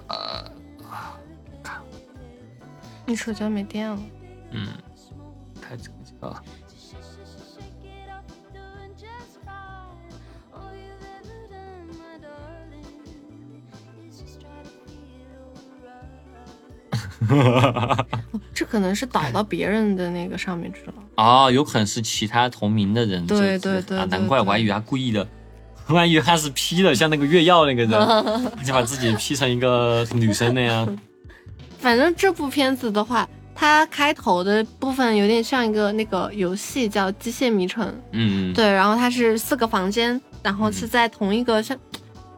[0.08, 0.52] 呃，
[3.06, 3.98] 你手机没电了。
[4.52, 4.68] 嗯，
[5.62, 6.44] 开这个啊，
[18.54, 20.94] 这可能是导到别人的那个上面去了。
[21.16, 25.28] 哦，有可能是其他同名的人对对对啊难怪我还以为他故意的，
[25.88, 27.92] 我还以为他是 P 的，像那个月曜那个人，
[28.66, 30.98] 就把自己 P 成一个女生那样。
[31.80, 41.78] 反正这部片子的话，它开头的部分有点像一个那个游戏叫《机械迷城》，嗯，对，然后它是四个房间，然后是在同一个像。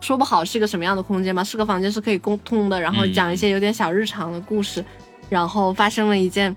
[0.01, 4.83] 说不好是一个什么样的空间吧，四个房间是可以沟通的，然后讲一些有点小日常的故事，
[5.29, 6.53] 然后发生了一件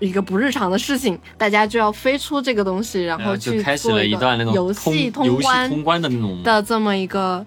[0.00, 6.42] 一个不日常的事情，大家就要飞出这个东西，然后去就开始了一段那种游通戏游戏关通关的那种。
[6.42, 7.44] 的这么一个，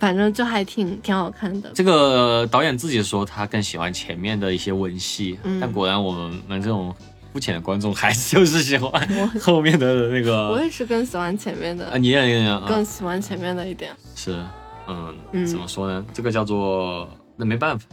[0.00, 1.70] 反正就还挺挺好看的。
[1.72, 6.92] 这个导演自己说他更喜欢前面的一些文戏，嗯但果然我们们这种
[7.32, 9.08] 肤浅的观众还是就是喜欢
[9.40, 10.50] 后面的那个。
[10.50, 13.92] 我也是更喜欢前面的啊，你也更喜欢前面的一点。
[14.16, 14.44] 是，
[14.88, 16.04] 嗯，嗯怎么说呢？
[16.12, 17.86] 这个叫做那没办法，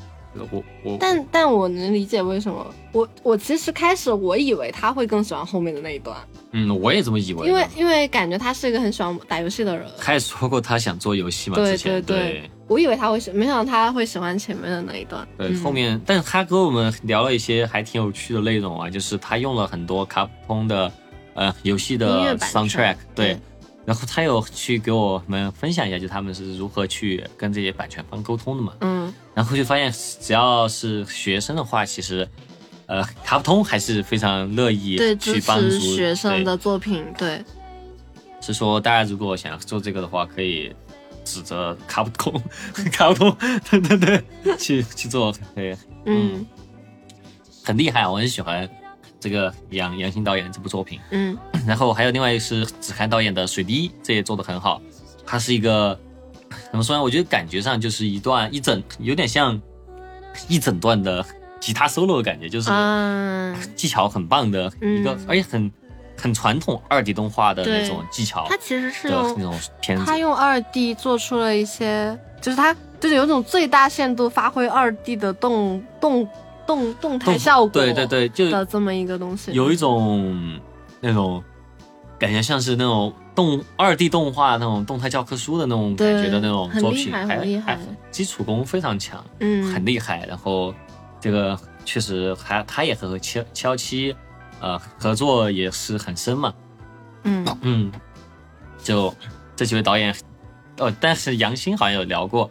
[0.51, 6.15] 我我但但我能理解为什么我我其实开始我以为他会更喜欢后面的那一段，
[6.51, 7.47] 嗯，我也这么以为。
[7.47, 9.85] 因为因为感觉他是一个很喜欢打游戏的人。
[9.97, 15.27] 他也说过他想做游戏嘛，对之前对对我以为他会喜，没想到他会喜欢前面的那一段。
[15.37, 20.89] 对，嗯后面，但是他跟我们聊了一些还挺有趣的内容啊，就是他用了很多卡普空的
[21.33, 23.39] 呃游戏的 soundtrack，对对，
[23.91, 29.13] 然后他有去给我们分享一下，就他们是如何去跟这些版权方沟通的嘛，嗯。
[29.33, 32.25] 然后就发现只要是学生的话，其实
[32.85, 37.43] 呃卡普通还是非常乐意去帮助学生的作品，对，
[38.39, 40.73] 是说大家如果想要做这个的话，可以
[41.25, 42.41] 指着卡普通，
[42.93, 43.35] 卡普通，
[43.69, 45.75] 对对对，去去做，对，
[46.05, 46.45] 嗯。
[47.65, 48.67] 很厉害，我很喜欢
[49.22, 50.99] 这个杨杨欣导演这部作品。
[51.11, 54.82] 嗯 然后还有另外一个是子涵导演的《水滴》，这也做得很好。
[55.26, 55.97] 它是一个
[56.72, 57.01] 怎么说呢？
[57.01, 59.61] 我觉得感觉上就是一段一整，有点像
[60.49, 61.24] 一整段的
[61.59, 65.72] 吉他 solo 的感觉，就是啊，技巧很棒的一个，嗯而且很
[66.17, 70.17] 很传统二 D 动画的那种技巧它其实是那种片子他。
[70.17, 76.28] 用二 D 做出了一些，就是他就是有种最大限度发挥二 D 的动动
[76.72, 80.57] 动动态效果，对对对，就的这么一个东西，有一种
[81.01, 81.43] 那种
[82.17, 90.26] 感觉，像是那种动二 D 动画那种动态教科书的那种感觉的那种作品，很厉害还很厉害还基础功非常强，嗯很厉害。
[90.26, 90.74] 然后
[91.19, 94.15] 这个确实还他也和七七幺七
[94.61, 96.53] 呃合作也是很深嘛，
[97.24, 97.91] 嗯嗯，
[98.82, 99.13] 就
[99.57, 100.15] 这几位导演，
[100.80, 102.49] 哦，但是杨欣好像有聊过。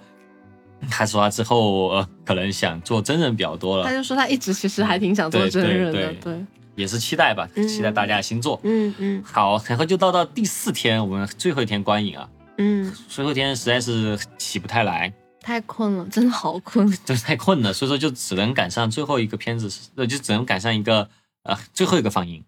[0.88, 6.44] 他说他之后呃可能想做真人比较多了他，就说他一直其实还挺想做真人的，对对，
[6.76, 8.58] 也是期待吧，嗯期待大家的新作。
[8.62, 12.28] 嗯嗯好，然后就到到第四天，我们最后一天观影啊，
[12.58, 15.12] 嗯，最后一天实在是起不太来，
[15.42, 21.08] 太困了，真的好困，就是太困了，所以说就只能赶上最后一个片子，呃，就只能赶上一个
[21.42, 22.42] 呃最后一个放映。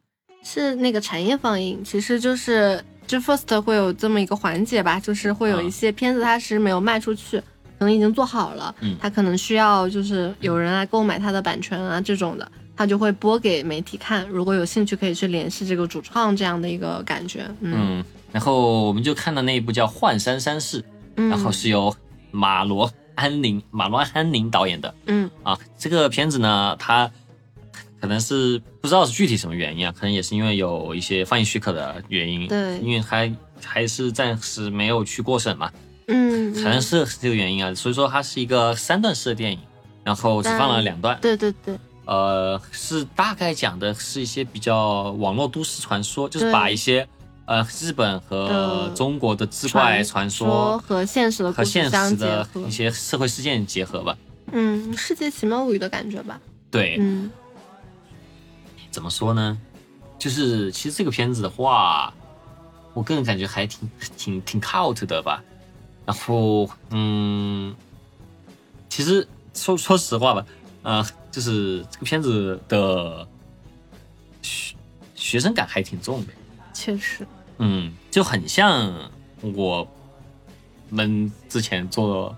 [0.44, 7.40] 是那个产业放映，其实就是就 First 会有这么一个环节吧，就是会有一些片子它是没有卖出去，
[7.82, 20.80] 可能已经做好了，嗯它可能需要就是有人来购买他的版权啊这种的，他就会播给媒体看，如果有兴趣可以去联系这个主创这样的一个感觉，嗯嗯，然后我们就看到那一部叫《幻山山市》，
[21.16, 21.92] 嗯，然后是由
[22.30, 25.58] 马罗安宁马罗安宁导演的嗯啊。
[25.76, 27.10] 这个片子呢，他
[28.00, 35.68] 可能是不知道是具体什么原因啊，可能也是因为有一些放映许可的原因，对因为还还是暂时没有去过审嘛。
[36.06, 39.58] 嗯，可能是这个原因啊，所以说它是一个三段式的电影，
[40.04, 47.06] 然后只放了两段，对对对，呃，是大概讲的是一些比较网络都市传说，就是把一些
[47.46, 54.16] 呃日本和中国的志怪传说说和现实的和现实的一，些社会事件结合吧。
[54.50, 56.40] 嗯，世界奇妙物语的感觉吧，
[56.70, 57.30] 对，嗯。
[58.90, 59.56] 怎么说呢？
[60.18, 62.12] 就是其实这个片子的话，
[62.92, 65.42] 我个人感觉还挺挺挺 cult 的吧。
[66.04, 67.74] 然后，嗯，
[68.88, 70.46] 其实说说实话吧，
[70.82, 73.26] 呃，就是这个片子的
[74.42, 74.74] 学
[75.14, 76.32] 学生感还挺重的，
[76.74, 77.26] 确实，
[77.58, 79.86] 嗯，就很像我
[80.90, 82.36] 们之前做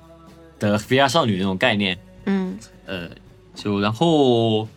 [0.58, 2.58] 的 VR 少女那种概念，嗯。
[2.86, 3.08] 呃，
[3.54, 4.68] 就然后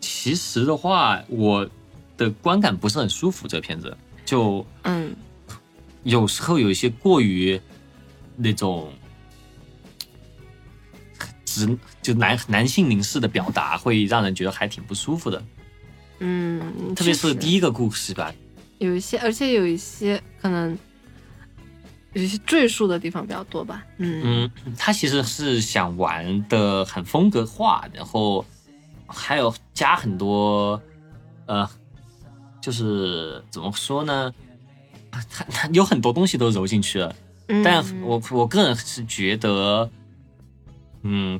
[0.00, 1.68] 其实的话，我
[2.16, 3.46] 的观感不是很舒服。
[3.46, 3.96] 这个片子。
[4.24, 5.14] 就嗯。
[6.02, 7.58] 有时候有一些过于
[8.36, 8.92] 那种
[11.44, 15.42] 直就男男性凝视的表达，会让人觉得还挺不舒服的。
[16.20, 18.32] 嗯，特别是第一一个故事吧，
[18.78, 20.78] 有一些，而且有一些可能
[22.12, 28.44] 有一些赘述的地方比较多吧，嗯嗯，他其实是想玩的很风格化，然后
[29.06, 30.80] 还有加很多，
[31.46, 31.68] 呃，
[32.60, 34.32] 就是怎么说呢？
[35.10, 37.23] 他他有很多东西都揉进去了，嗯，
[37.62, 39.90] 但我我个人是觉得，
[41.02, 41.38] 嗯，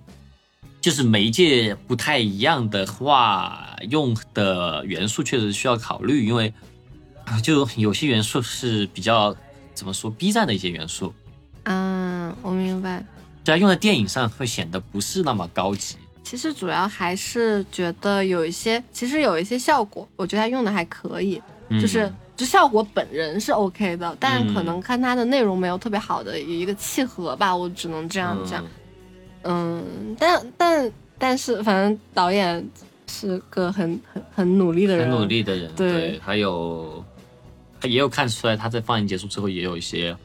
[0.81, 6.53] 就是媒介不太一样的话，用的元素确实需要考虑，因为
[7.25, 9.35] 啊就有些元素是比较
[9.73, 11.15] 怎么说 B 站的一些元素，
[11.63, 13.03] 嗯，我明白，
[13.43, 15.97] 对啊，用在电影上会显得不是那么高级。
[16.23, 21.41] 其实主要还是觉得有一些，其实有一些效果，我觉得他用的还可以，
[21.81, 28.65] 就是就效果本人是 OK 的，但可能看它的内容没有特别好的一个契合吧，我只能这样讲。
[29.43, 32.69] 嗯，但但但是反正导演
[33.07, 37.05] 是个很很很努力的人，很努力的人，对，还有
[37.81, 40.17] 他也有看出来他在放映结束之后也有一些。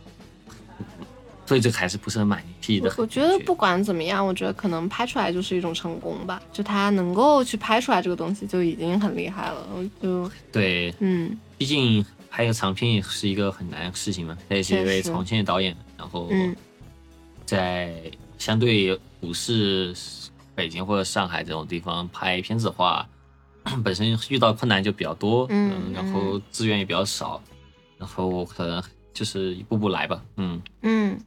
[1.49, 2.93] 所以这个还是不是很满意的。
[2.95, 6.39] 我觉得不管怎么样，我觉得可能拍出来就是一种成功吧。
[6.53, 9.67] 就他能够去拍出来这个东西，就已经很厉害了。
[9.99, 14.37] 就对，嗯，毕竟拍一个长片也是一个很难的事情嘛。
[14.47, 16.29] 他也是一位重庆的导演，然后
[17.47, 17.99] 在
[18.37, 19.91] 相对不是
[20.53, 23.09] 北京或者上海这种地方拍片子的话，
[23.83, 27.41] 本身遇到困难就比较多，嗯，然后资源也比较少，
[27.97, 28.83] 然后可能
[29.15, 31.19] 就是一步步来吧，嗯嗯。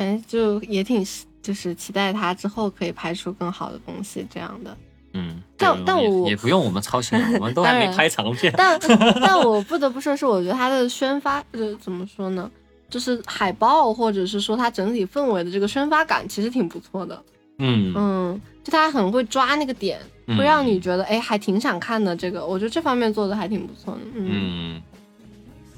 [0.00, 1.06] 反正就也挺，
[1.42, 4.74] 就是期待他之后可以拍出更好的东西这样的。
[5.12, 8.50] 嗯，但但我也不用我们操心，我们都 还没拍长片。
[8.56, 8.80] 但
[9.20, 12.50] 但我不得不说，是我觉得他的宣发，呃怎么说呢？
[12.88, 17.22] 就是海报或者是说他整体氛围的这个宣发感，其实挺不错的。
[17.58, 22.16] 嗯嗯，就他很会抓那个点，会让你觉得哎，还挺想看的。
[22.16, 24.00] 这个我觉得这方面做的还挺不错的。
[24.14, 24.80] 嗯。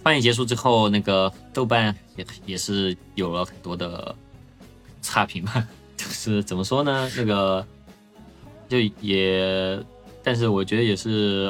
[0.02, 4.14] 放映结束之后，那个豆瓣也也是有了很多的
[5.00, 7.08] 差评吧，就是怎么说呢？
[7.16, 7.64] 那个
[8.68, 9.80] 就也，
[10.22, 11.48] 但是我觉得也是，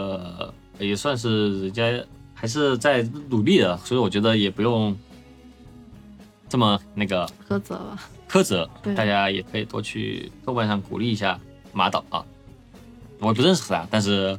[0.78, 4.94] 也算是人家还是在努力的，所以我觉得也不用
[6.48, 8.08] 这么那个苛责吧。
[8.28, 11.38] 苛责，大家也可以多去豆瓣上鼓励一下
[11.72, 12.24] 马导啊。
[13.18, 14.38] 我不认识他，但是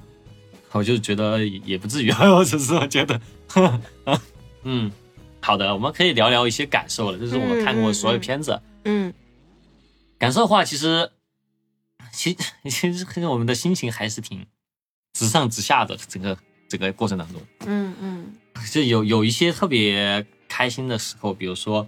[0.71, 3.19] 我就觉得也不至于， 我只是我觉得。
[4.63, 4.91] 嗯，
[5.41, 7.17] 好的，我们可以聊聊一些感受了。
[7.17, 9.13] 这是我们看过所有片子，嗯，
[10.17, 11.11] 感受的话，其实，
[12.11, 12.37] 其
[12.69, 14.45] 其实我们的心情还是挺
[15.13, 15.97] 直上直下的。
[15.97, 16.37] 整个
[16.69, 18.33] 整个过程当中，嗯嗯，
[18.71, 21.87] 就有有一些特别开心的时候，比如说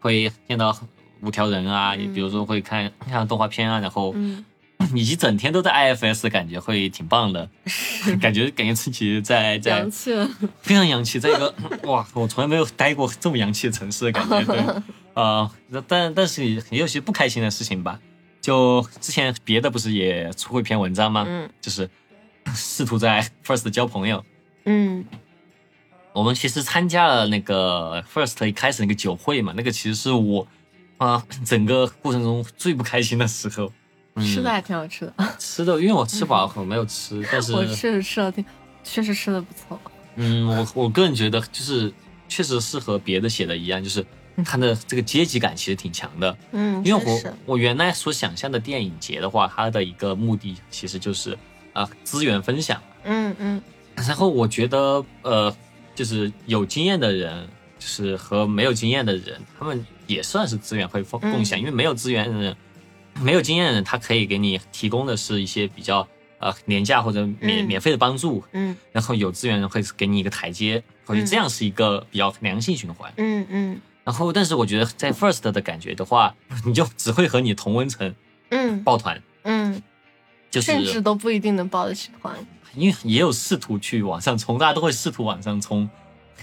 [0.00, 0.76] 会见到
[1.20, 4.14] 五条人啊，也比如说会看看动画片啊，然后。
[4.94, 7.48] 以及整天都在 IFS 的感觉会挺棒的，
[8.20, 10.10] 感觉感觉自己在在洋气，
[10.60, 11.54] 非常洋气，在一个
[11.84, 14.42] 哇，我从来没有待过这么洋气的城市的感觉。
[14.44, 14.82] 对，
[15.14, 15.50] 呃，
[15.86, 18.00] 但但是也有些不开心的事情吧。
[18.40, 21.24] 就之前别的不是也出过一篇文章吗？
[21.28, 21.88] 嗯，就是
[22.54, 24.24] 试图在 First 交朋友。
[24.64, 25.04] 嗯，
[26.12, 30.48] 我们其实参加了那个 First 一开始那个酒会嘛，那个其实是我
[30.98, 33.72] 啊整个过程中最不开心的时候。
[34.20, 38.44] 吃的还挺好吃的， 吃的因为我吃饱了，可能没有吃，但是我确实吃了挺，
[38.84, 39.80] 确实吃的不错。
[40.16, 41.92] 嗯，我我个人觉得就是
[42.28, 44.04] 确实是和别的写的一样，就是
[44.44, 46.36] 它的这个阶级感其实挺强的。
[46.50, 51.36] 嗯，因为我我原来所想象的电影节的话，它的一个目的其实就是
[51.72, 52.80] 啊资源分享。
[53.04, 53.62] 嗯嗯。
[53.96, 55.54] 然后我觉得呃，
[55.94, 57.48] 就是有经验的人，
[57.78, 62.56] 就是和没有经验的人，他们也算是资源会共共享，因为没有资源的人。
[63.20, 66.06] 没有经验的人，他可以给你提供的是一些比较
[66.38, 73.80] 呃廉价或者免免费的帮助，嗯，然后有资源人会给你一个台阶，我觉得这样是一个比较良性循环，嗯嗯。
[74.04, 76.34] 然后，但是我觉得在 First 的感觉的话，
[76.66, 78.12] 你就只会和你同温层，
[78.50, 79.80] 嗯，抱团，嗯，
[80.50, 82.34] 就是甚至都不一定能抱得起团，
[82.74, 85.88] 因为也有试图去往上冲，大家都会试图往上冲，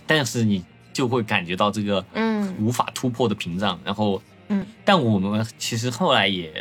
[0.07, 0.63] 但是你
[0.93, 2.55] 就会感觉到这个嗯。
[2.59, 4.21] 无法突破的屏障，然后。
[4.49, 6.51] 嗯，但我们其实后来也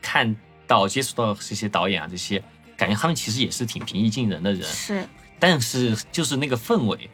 [0.00, 0.34] 看
[0.66, 2.42] 到、接触到这些导演啊，这些
[2.76, 5.04] 感觉他们其实也是挺平易近人的人，是。
[5.38, 7.10] 但是就是那个氛围，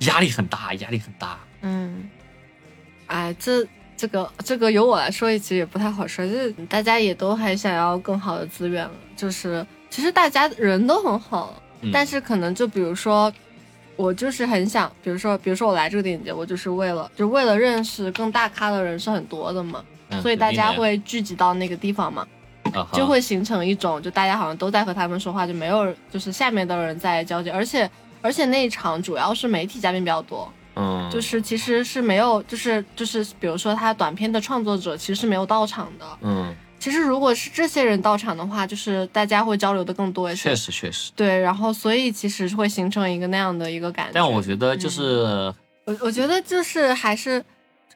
[0.00, 1.40] 压力很大，压力很大。
[1.62, 2.08] 嗯，
[3.06, 13.32] 哎，这这个这个由我来说，其实也不太好说，就是大家也都还想要更好的资源就是其实大家人都很好，但是可能就比如说。
[14.00, 19.84] 我就是很想，比如说，比如说我来这个电影节，我就是为了，就为了认识更大咖的人是很多的嘛，
[20.22, 22.26] 所以大家会聚集到那个地方嘛，
[22.94, 27.88] 就会形成一种，就大家好像都在和他们说话，就没有就是下面的人在交接，而且
[28.22, 36.54] 而且那一场主要是媒体嘉宾比较多，嗯，就是其实是没有，就是就是比如说他短片的创作者其实是没有到场的，嗯。
[36.80, 40.44] 其实，如果是这些人到场的话，就是大家会交流的更多一些。
[40.44, 41.12] 确实，确实。
[41.14, 44.12] 对，然后所以其实会形成一个那样的一个感觉。
[44.14, 45.52] 但我觉得就是，
[45.84, 47.44] 我我觉得就是还是，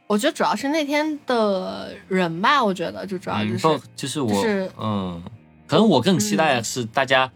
[0.07, 2.63] 我觉得主要是那天的人吧。
[2.63, 4.45] 我觉得就主要就是，就是我，
[4.79, 5.23] 嗯，
[5.67, 7.33] 可能我更期待的是大家，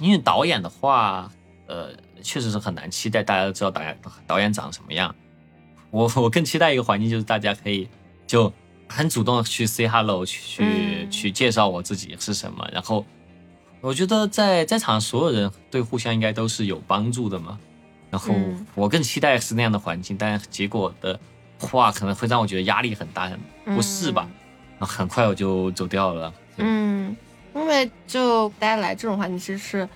[0.00, 1.30] 因为导演的话，
[1.68, 1.90] 呃，
[2.22, 5.14] 确实是很难期待大家都知道导演导演长什么样。
[5.92, 7.88] 我我更期待一个环境，就是大家可以
[8.26, 8.52] 就。
[8.94, 13.04] 很主动的去 say hello，去去、嗯去介绍我自己是什么，然后
[13.80, 17.58] 我觉得在在场所有人对互相应该都是有帮助的嘛。
[18.10, 21.18] 然后嗯我更期待是那样的环境，但结果的
[21.58, 23.28] 话可能会让我觉得压力很大，
[23.64, 24.28] 很不适吧。
[24.78, 26.32] 然后很快我就走掉了。
[26.58, 27.16] 嗯，
[27.54, 29.88] 因为就大家来这种环境，其实是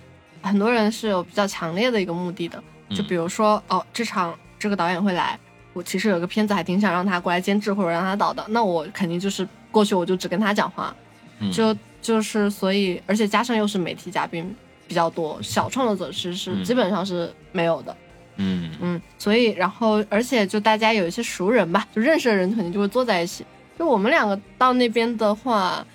[0.43, 2.63] 很多人是有比较强烈的一个目的的。
[2.91, 5.39] 就比如说，哦，这场这个导演会来，
[5.77, 10.97] 我其实有个片子还挺想让他过来监制或者让他导的，那我肯定就是过去我就只跟他讲话，
[11.39, 14.57] 嗯就就是所以，而且加上又是媒体嘉宾
[14.89, 17.95] 比较多，小创作者其实基本上是没有的。
[18.37, 23.45] 嗯嗯，所以然后而且就大家有一些熟人吧，就认识的人肯定就会坐在一起。
[23.79, 25.87] 就我们两个到那边的话，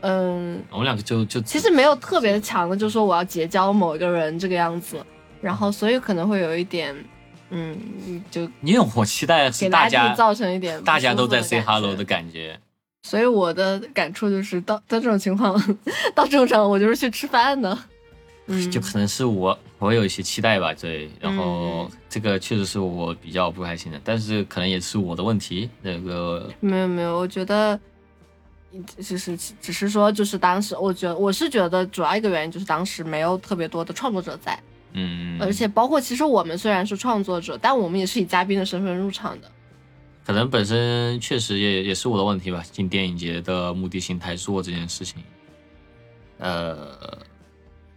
[0.00, 4.96] 嗯，我们两个就就其实没有特别强的，就是说我要结交某一个人这个样子，
[5.42, 6.94] 然后所以可能会有一点，
[7.54, 12.58] 嗯，就因为我期待是给大家造成一点大家都在 say 感 hello 的感觉。
[13.02, 15.60] 所以我的感触就是到到这种情况，
[16.14, 17.76] 到这种我就是去吃饭的，
[18.46, 25.68] 嗯，就可能是我我有一些期待吧，对，然后嗯这个确实是我比较不开心的，但是可能也是我的问题。
[25.82, 27.78] 那个没有没有，我觉得，
[28.96, 34.56] 就是只是说，就是当时，我觉得我是觉得主要一个原因就是当时没有特别多的创作者在，
[34.94, 39.50] 嗯，而且包括其实我们虽然是创作者，但我们也是以嘉宾的身份入场的。
[40.24, 42.62] 可能本身确实也也是我的问题吧。
[42.70, 45.22] 进电影节的目的性太弱这件事情，
[46.38, 47.18] 呃，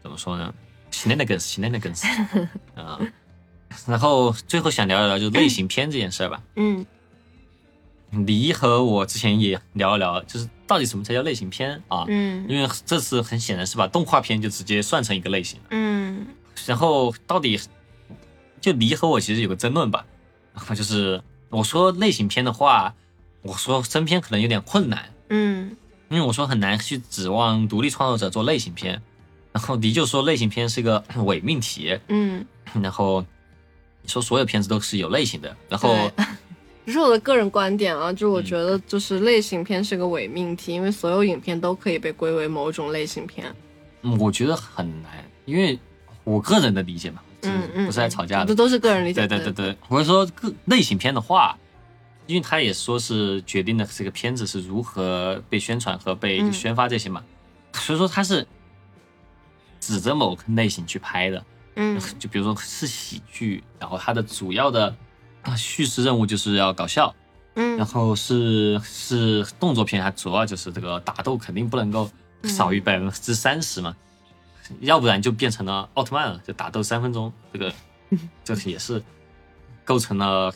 [0.01, 0.53] 怎么说呢
[0.91, 2.03] ？shenanigans，shenanigans
[2.75, 2.99] 啊。
[3.85, 6.41] 然后最后想聊一聊就是类型片这件事儿吧。
[6.55, 6.85] 嗯
[8.09, 12.05] 你和我之前也聊一聊，就是到底什么才叫类型片啊？
[12.07, 15.65] 嗯因为这次很显然是把动画片就直接算成一个类型了。
[15.71, 16.25] 嗯
[16.65, 17.59] 然后到底
[18.61, 20.05] 就你和我其实有个争论吧，
[20.53, 22.93] 然 后就是我说类型片的话，
[23.41, 25.75] 我说真片可能有点困难，嗯
[26.09, 29.01] 因为我说很难去指望独立创作者做类型片，
[29.51, 32.45] 然后你就说类型片是个 伪命题，嗯，
[32.81, 33.25] 然后
[34.01, 36.25] 你说所有片子都是有类型的，然后对
[36.85, 43.53] 这是我的个人观点啊，就我觉得就是类型片是个伪命题，因为所有影片都可以被归为某种类型片。
[44.03, 45.11] 嗯我觉得很难，
[45.45, 45.77] 因为
[46.25, 49.25] 我个人的理解嘛，嗯嗯，不是来吵架的这，都是个人理解。
[49.25, 51.57] 对对对对，我是说个类型片的话，
[52.25, 56.51] 因为他也说是决定了这个片子是如何被宣传和被嗯。
[56.51, 57.23] 宣发这些嘛，
[57.73, 58.45] 所以说他是
[59.79, 61.45] 指着某个类型去拍的，
[61.75, 62.01] 嗯。
[62.17, 64.95] 就比如说是喜剧，然后它的主要的
[65.43, 67.13] 啊叙事任务就是要搞笑，
[67.53, 67.77] 嗯。
[67.77, 72.09] 然嗯后是是动作片，它主要就是这个打斗肯定不能够
[72.45, 73.95] 少于百分之三十嘛，
[74.81, 77.73] 要不然就变成了奥特曼了，就打斗三分钟，这个
[78.43, 79.01] 这个也是
[79.83, 80.53] 构成了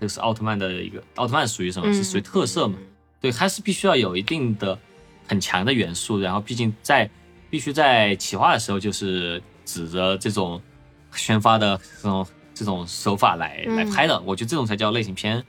[0.00, 1.92] 就是奥特曼的一个奥特曼属于什么？
[1.92, 2.76] 是属于特色嘛？
[3.20, 4.78] 对，它是必须要有一定的
[5.26, 7.08] 很强的元素，然后毕竟在
[7.48, 10.60] 必须在企划的时候就是指着这种
[11.12, 15.42] 宣发的这种这种手法来嗯来拍的，我觉得这种才叫类型片。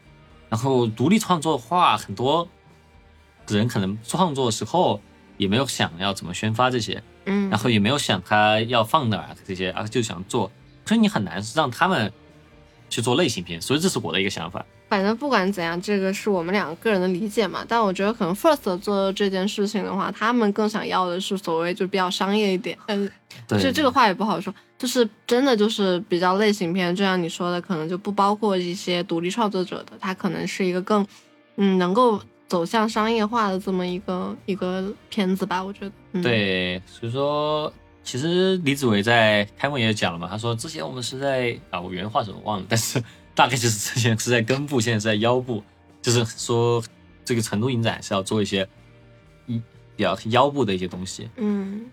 [0.49, 2.47] 然后独立创作的话，很多
[3.49, 5.01] 人可能创作的时候
[5.37, 10.51] 也没有想要怎么宣发这些，嗯，然后也没有想他要放哪儿这些啊，就想做，
[10.85, 12.11] 所以你很难让他们
[12.89, 14.65] 去做类型片，所以这是我的一个想法。
[14.89, 17.65] 反正不管怎样，这个是我们两个个人的理解嘛。
[17.67, 22.77] 但我觉得可能 First 做这件事情的话，他们更想要的是所谓就比较商业一点。
[22.87, 23.11] 嗯，
[23.45, 31.05] 对，这这个话也不好说，就是真的就是比较类型片，就像你说的，可能就不包括一些独立创作者的，他可能是一个更
[31.57, 35.91] 嗯能够走向商业化的这么一个一个片子吧，我觉得。
[36.13, 37.71] 嗯、，对，所以说
[38.03, 43.03] 其实李子维在开幕也讲了嘛，他说之前我们是在啊，我原话怎么忘了，但是
[43.35, 45.61] 大概就是之前是在根部，现在是在腰部，
[46.01, 46.81] 就是说
[47.25, 48.67] 这个成都影展是要做一些
[49.45, 49.61] 一
[49.95, 51.29] 比较腰部的一些东西。
[51.35, 51.85] 嗯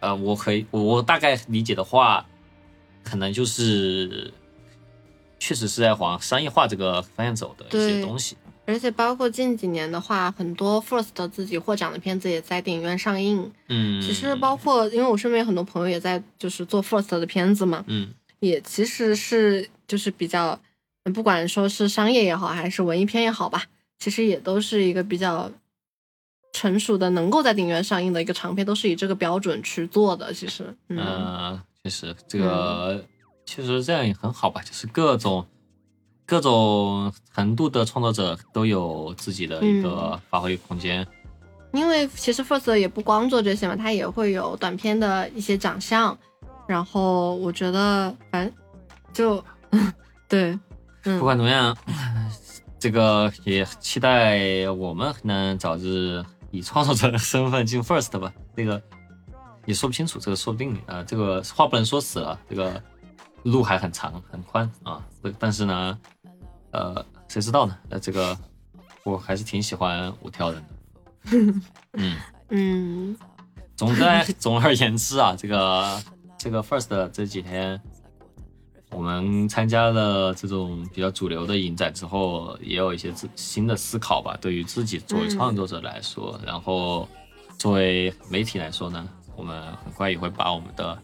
[0.00, 2.26] 呃，我可以我我大概理解的话，
[3.02, 4.32] 可能就是
[5.38, 8.36] 确实是在往商业化这个方向走的一些东西。
[8.64, 13.52] 而且包括近几年的话，很多 First 自己获奖的片子也在电影院上映。
[13.68, 20.58] 嗯，其实包括，因为我身边有很多朋友也在就是做 First 的片子嘛，嗯也其实是就是比较，
[21.04, 23.64] 嗯不管说是商业也好，还是文艺片也好吧，
[23.98, 25.50] 其实也都是一个比较
[26.52, 30.32] 成熟的，能够在电影院上映的一个长片，都是以这个标准去做的。
[30.32, 33.04] 其实，嗯，呃，确实这个
[33.46, 35.46] 其实这样也很好吧，就是各种
[36.32, 41.06] 各种程度的创作者都有自己的一个嗯发挥空间。
[41.74, 46.16] 因为其实 First 也不光做这些嘛，他也会有短片的一些奖项。
[46.66, 48.54] 然后我觉得，反正
[49.12, 49.44] 就
[50.26, 50.58] 对，
[51.04, 51.76] 嗯不管怎么样，
[52.78, 58.32] 这个也期待我们能早日以创作者的身份进 First 吧。
[58.56, 58.80] 这个
[59.66, 62.82] 也说不清楚，这个说不定啊、这个话不能说死了，这个
[63.42, 65.04] 路还很长很宽啊。
[65.38, 65.98] 但是呢，
[66.72, 67.78] 呃，谁知道呢？
[67.90, 68.36] 呃，这个
[69.04, 70.68] 我还是挺喜欢五条人的。
[71.92, 72.16] 嗯，
[72.50, 73.16] 嗯
[73.76, 76.02] 总的总而言之啊，这个
[76.36, 77.80] 这个 First 这几天，
[78.90, 84.36] 我们参加了这种比较主流的影展之后，也有一些自新的思考吧。
[84.40, 87.08] 对于自己作为创作者来说，然后
[87.58, 90.96] 作为媒体来说呢，我们很快也会把我们的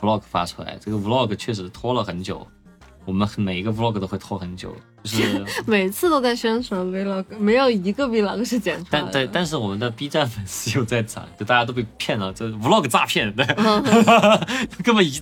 [0.00, 0.76] vlog 发出来。
[0.80, 2.46] 这个 vlog 确实拖了很久，
[3.04, 5.44] 我们每一个 vlog 都会拖很久，就是。
[5.66, 9.08] 每次都在宣传 vlog，没有一个 vlog 是剪出来的。
[9.10, 13.44] 但对，但是我们的 B 站粉丝又在涨，就大家都被骗了，这 vlog 诈骗，对，
[14.84, 15.20] 根本一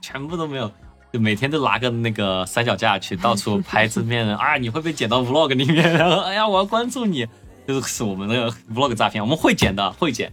[0.00, 0.70] 全部都没有，
[1.12, 7.26] 就每天都拿个那个三脚架去到处拍字面 啊，你会被剪到 vlog 里面，然后哎呀，我要关注你，
[7.66, 10.32] 就是是我们那个 vlog 诈骗，我们会剪的，会剪，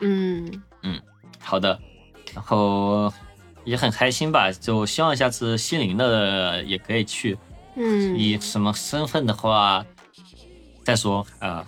[0.00, 0.62] 嗯。
[0.82, 1.00] 嗯
[1.42, 1.78] 好的，
[2.34, 3.12] 然后
[3.64, 7.36] 也很开心吧，就希望下次西宁的也可以去，
[7.76, 9.84] 嗯，以什么身份的话
[10.84, 11.66] 再说啊。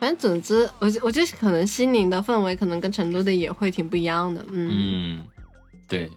[0.00, 4.44] 反正总之，我觉我觉得可能西宁的氛围可能跟成都的也会挺不一样的。
[4.50, 4.70] 嗯。
[4.72, 5.24] 嗯，
[5.88, 6.10] 对，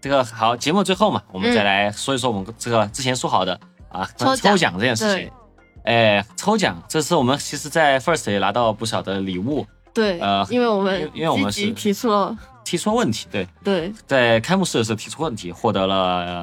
[0.00, 3.58] 这个好，节目最后嘛，我们再来说一说我们这个之前说好的
[3.90, 4.78] 啊，抽奖。
[4.78, 5.14] 这件事情。
[5.14, 5.32] 对。
[5.84, 12.36] 哎，抽奖，这次我们其实，在 First 也拿到不少的礼物，对，呃因为我们因因为我们是提出了
[12.68, 13.90] 提出问题，对，对。
[14.06, 15.96] 在开幕式的时候提出问题，获得了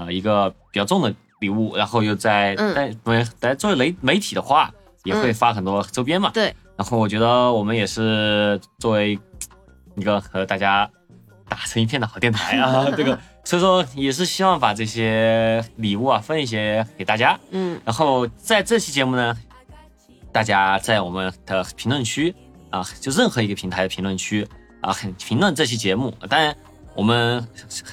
[0.06, 2.74] 呃一个比较重的礼物，然后又在嗯。
[2.74, 4.74] 在没在作为媒媒体的话，
[5.04, 5.34] 也会嗯。
[5.36, 9.20] 发很多周边嘛，对，然后我觉得我们也是作为
[9.96, 10.90] 一个和大家
[11.48, 17.40] 打成一片的好电台啊， 这个所以说也是希望把这些礼物啊分一些给大家。
[17.52, 17.80] 嗯。
[17.86, 19.38] 然后在这期节目呢，
[20.32, 22.34] 大家在我们的评论区
[22.72, 24.48] 啊，就任何一个平台的评论区
[24.86, 26.14] 啊，很评论这期节目。
[26.30, 26.56] 当然，
[26.96, 27.46] 我们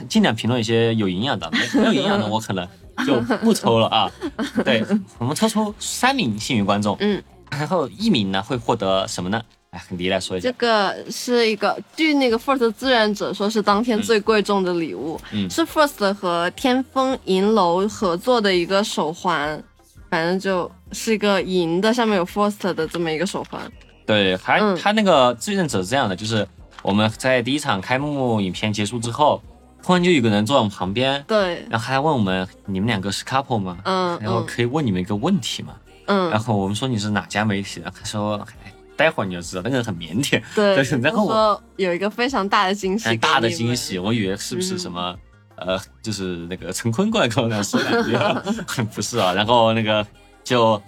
[0.08, 2.68] 尽量评论一些有营养的，没 没有营养的我可能
[3.06, 4.10] 就不抽了啊。
[4.62, 4.84] 对，
[5.18, 9.42] 我们抽出三名幸运观众，嗯，然后一名呢会获得什么呢？
[9.70, 10.52] 哎，你来说一下这。
[10.58, 19.62] 个是一个，据那个 First 志愿者说是当天最贵重的礼物，嗯是 First 和天风银楼合作的一个手环，
[20.10, 23.62] 反正就是一个银的，上面有 First 的这么一个手环。
[24.04, 26.46] 对，还嗯他那个志愿者是这样的，就是
[26.82, 29.40] 我们在第一场开幕影片结束之后，
[29.82, 35.74] 突然就有个人坐在我们旁边，对，然后还问我们：“你们两个是 couple 吗？”嗯然后嗯可以问你们一个问题吗？
[36.06, 37.90] 嗯然，后我们说你是哪家媒体的？
[37.90, 43.98] 他说：“哎待会儿你就知道。”那个人很腼腆，对，然后我说有一个非常大的惊喜，很大的惊喜，。
[43.98, 45.16] 我以为是不是嗯什么、
[45.56, 49.32] 呃，就是那个陈坤过来跟我那说两句， 不是啊。
[49.32, 50.06] 然后那个
[50.44, 50.80] 就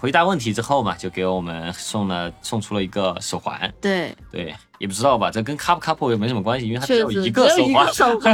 [0.00, 3.72] 回答问题之后嘛，就给我们送了送出了一个手环。
[3.80, 8.32] 对，对，也不知道吧，这跟 couple couple 也没什么关系，因为它只有一个手环，手，他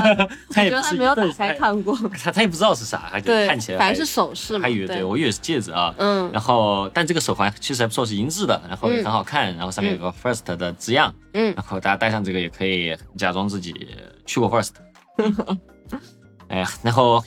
[0.56, 1.96] 我也觉得他没有打对开看过。
[2.22, 4.62] 他他也不知道是啥，他就看起来，反正是首饰嘛。
[4.62, 13.88] 还以为对我以为是戒指啊，嗯然后但这个手环其实还不错，是银质的，然后也很好看，然后上面有个 First 的字样，嗯然后大家戴上这个也可以假装自己
[14.24, 14.70] 去过 First。
[16.48, 17.22] 哎呀，然后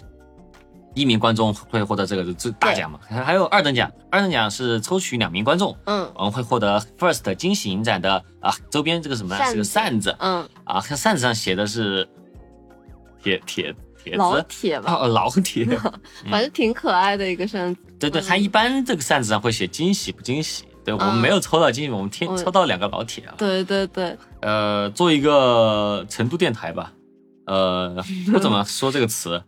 [0.93, 6.11] 一名观众会获得这个最大奖嘛，还有二等奖，二等奖是抽取两名观众，嗯。
[6.15, 9.43] 我们会获得 First 惊喜影展的啊周边这个什么呢？
[9.45, 10.15] 是个扇子。
[10.19, 12.07] 嗯，啊，看扇子上写的是
[13.21, 14.45] 铁铁铁老子。
[14.47, 15.65] 铁吧，哦，老铁，
[16.29, 17.81] 反正挺可爱的一个扇子。
[17.99, 18.25] 对对，嗯。
[18.27, 20.65] 它一般这个扇子上会写惊喜不惊喜。
[20.85, 22.37] 对我们嗯没有抽到惊喜，我们天嗯。
[22.37, 23.33] 抽到两个老铁啊。
[23.37, 26.91] 对对对，呃，做一个成都电台吧，
[27.45, 29.41] 呃，不怎么说这个词，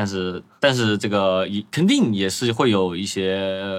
[0.00, 3.78] 但是但是这个也肯定也是会有一些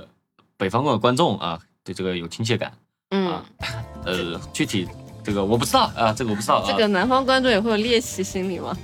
[0.56, 2.72] 北方的观众啊，对这个有亲切感。
[3.10, 3.44] 嗯啊，
[4.06, 4.88] 呃，具体
[5.24, 6.66] 这个我不知道啊，这个我不知道啊。
[6.68, 8.78] 这个南方观众也会有猎奇心理吗？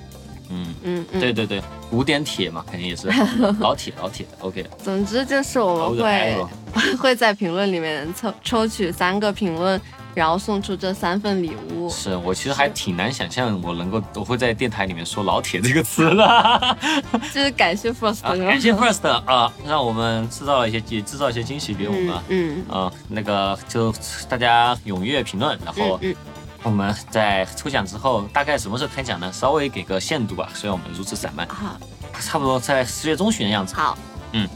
[0.50, 1.32] 嗯，嗯嗯，对。
[1.32, 1.62] 对对，
[1.92, 3.08] 古典铁嘛，肯定也是
[3.62, 4.32] 老铁老铁的。
[4.40, 6.44] OK，总之就是我们会
[6.98, 9.80] 会在评论里面抽抽取三个评论，
[10.18, 11.88] 然后送出这三份礼物。
[11.92, 16.78] 是我其实还挺难想象我能够我会在电台里面说老铁这个词的。
[17.32, 22.66] 就是感谢 First，啊，感谢 First 啊，让我们制造了一些也制造一些惊喜给我们嗯。
[22.68, 23.94] 嗯啊，那个就
[24.28, 26.16] 大家踊跃评论，然后嗯嗯，
[26.64, 29.32] 我们在抽奖之后，大概什么时候开奖呢？
[29.32, 31.78] 稍微给个限度吧，虽然我们如此散漫，好，
[32.20, 33.76] 差不多在十月中旬的样子。
[33.76, 33.96] 好，
[34.32, 34.50] 嗯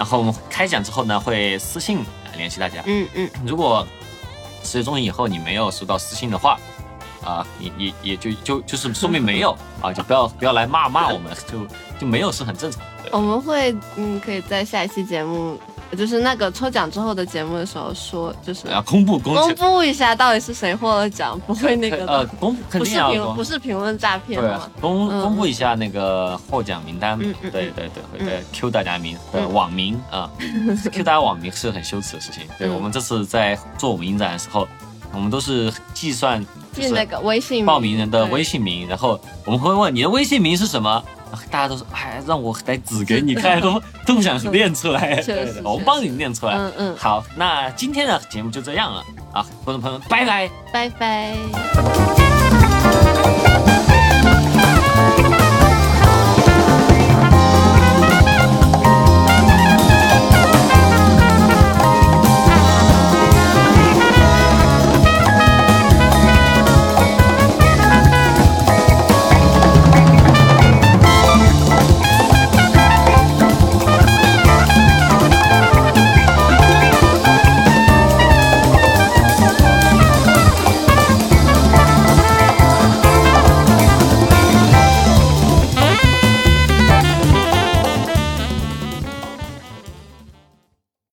[0.00, 2.04] 然后我们开奖之后呢，会私信
[2.36, 2.82] 联系大家。
[2.86, 3.86] 嗯嗯，如果
[4.66, 6.58] 十月中旬以后你没有收到私信的话，
[7.24, 11.66] 啊，也也也就就就是说明没有 啊，就不要不要来骂骂我们，就
[11.98, 13.10] 就没有是很正常的。
[13.12, 15.58] 我们会嗯，可以在下一期节目，
[15.96, 23.16] 就是那个抽奖之后的节目的时候说，就是要公布公公布一下到底是谁获了奖，不会那个呃公肯不是定要公。
[23.16, 24.40] 评不是评论诈骗？
[24.80, 25.22] 公嗯。
[25.22, 29.16] 公布一下那个获奖名单，对对对，嗯会呃 Q 大家名，
[29.52, 30.30] 网名啊，
[30.92, 32.42] Q 大家网名是很羞耻的事情。
[32.58, 32.74] 对嗯。
[32.74, 34.66] 我们这次在做我们影展的时候，
[35.12, 41.02] 我们都是计算就是那个微信报名人的微信名，然后我们会问你的微信名是什么。
[41.50, 45.22] 大家都说，哎，让我来指给你看，都都不想念出来。
[45.64, 46.54] 我们帮你念出来。
[46.54, 49.02] 嗯嗯，好，那今天的节目就这样了
[49.32, 50.50] 啊，观众朋友们，拜拜。
[50.72, 52.25] 拜拜。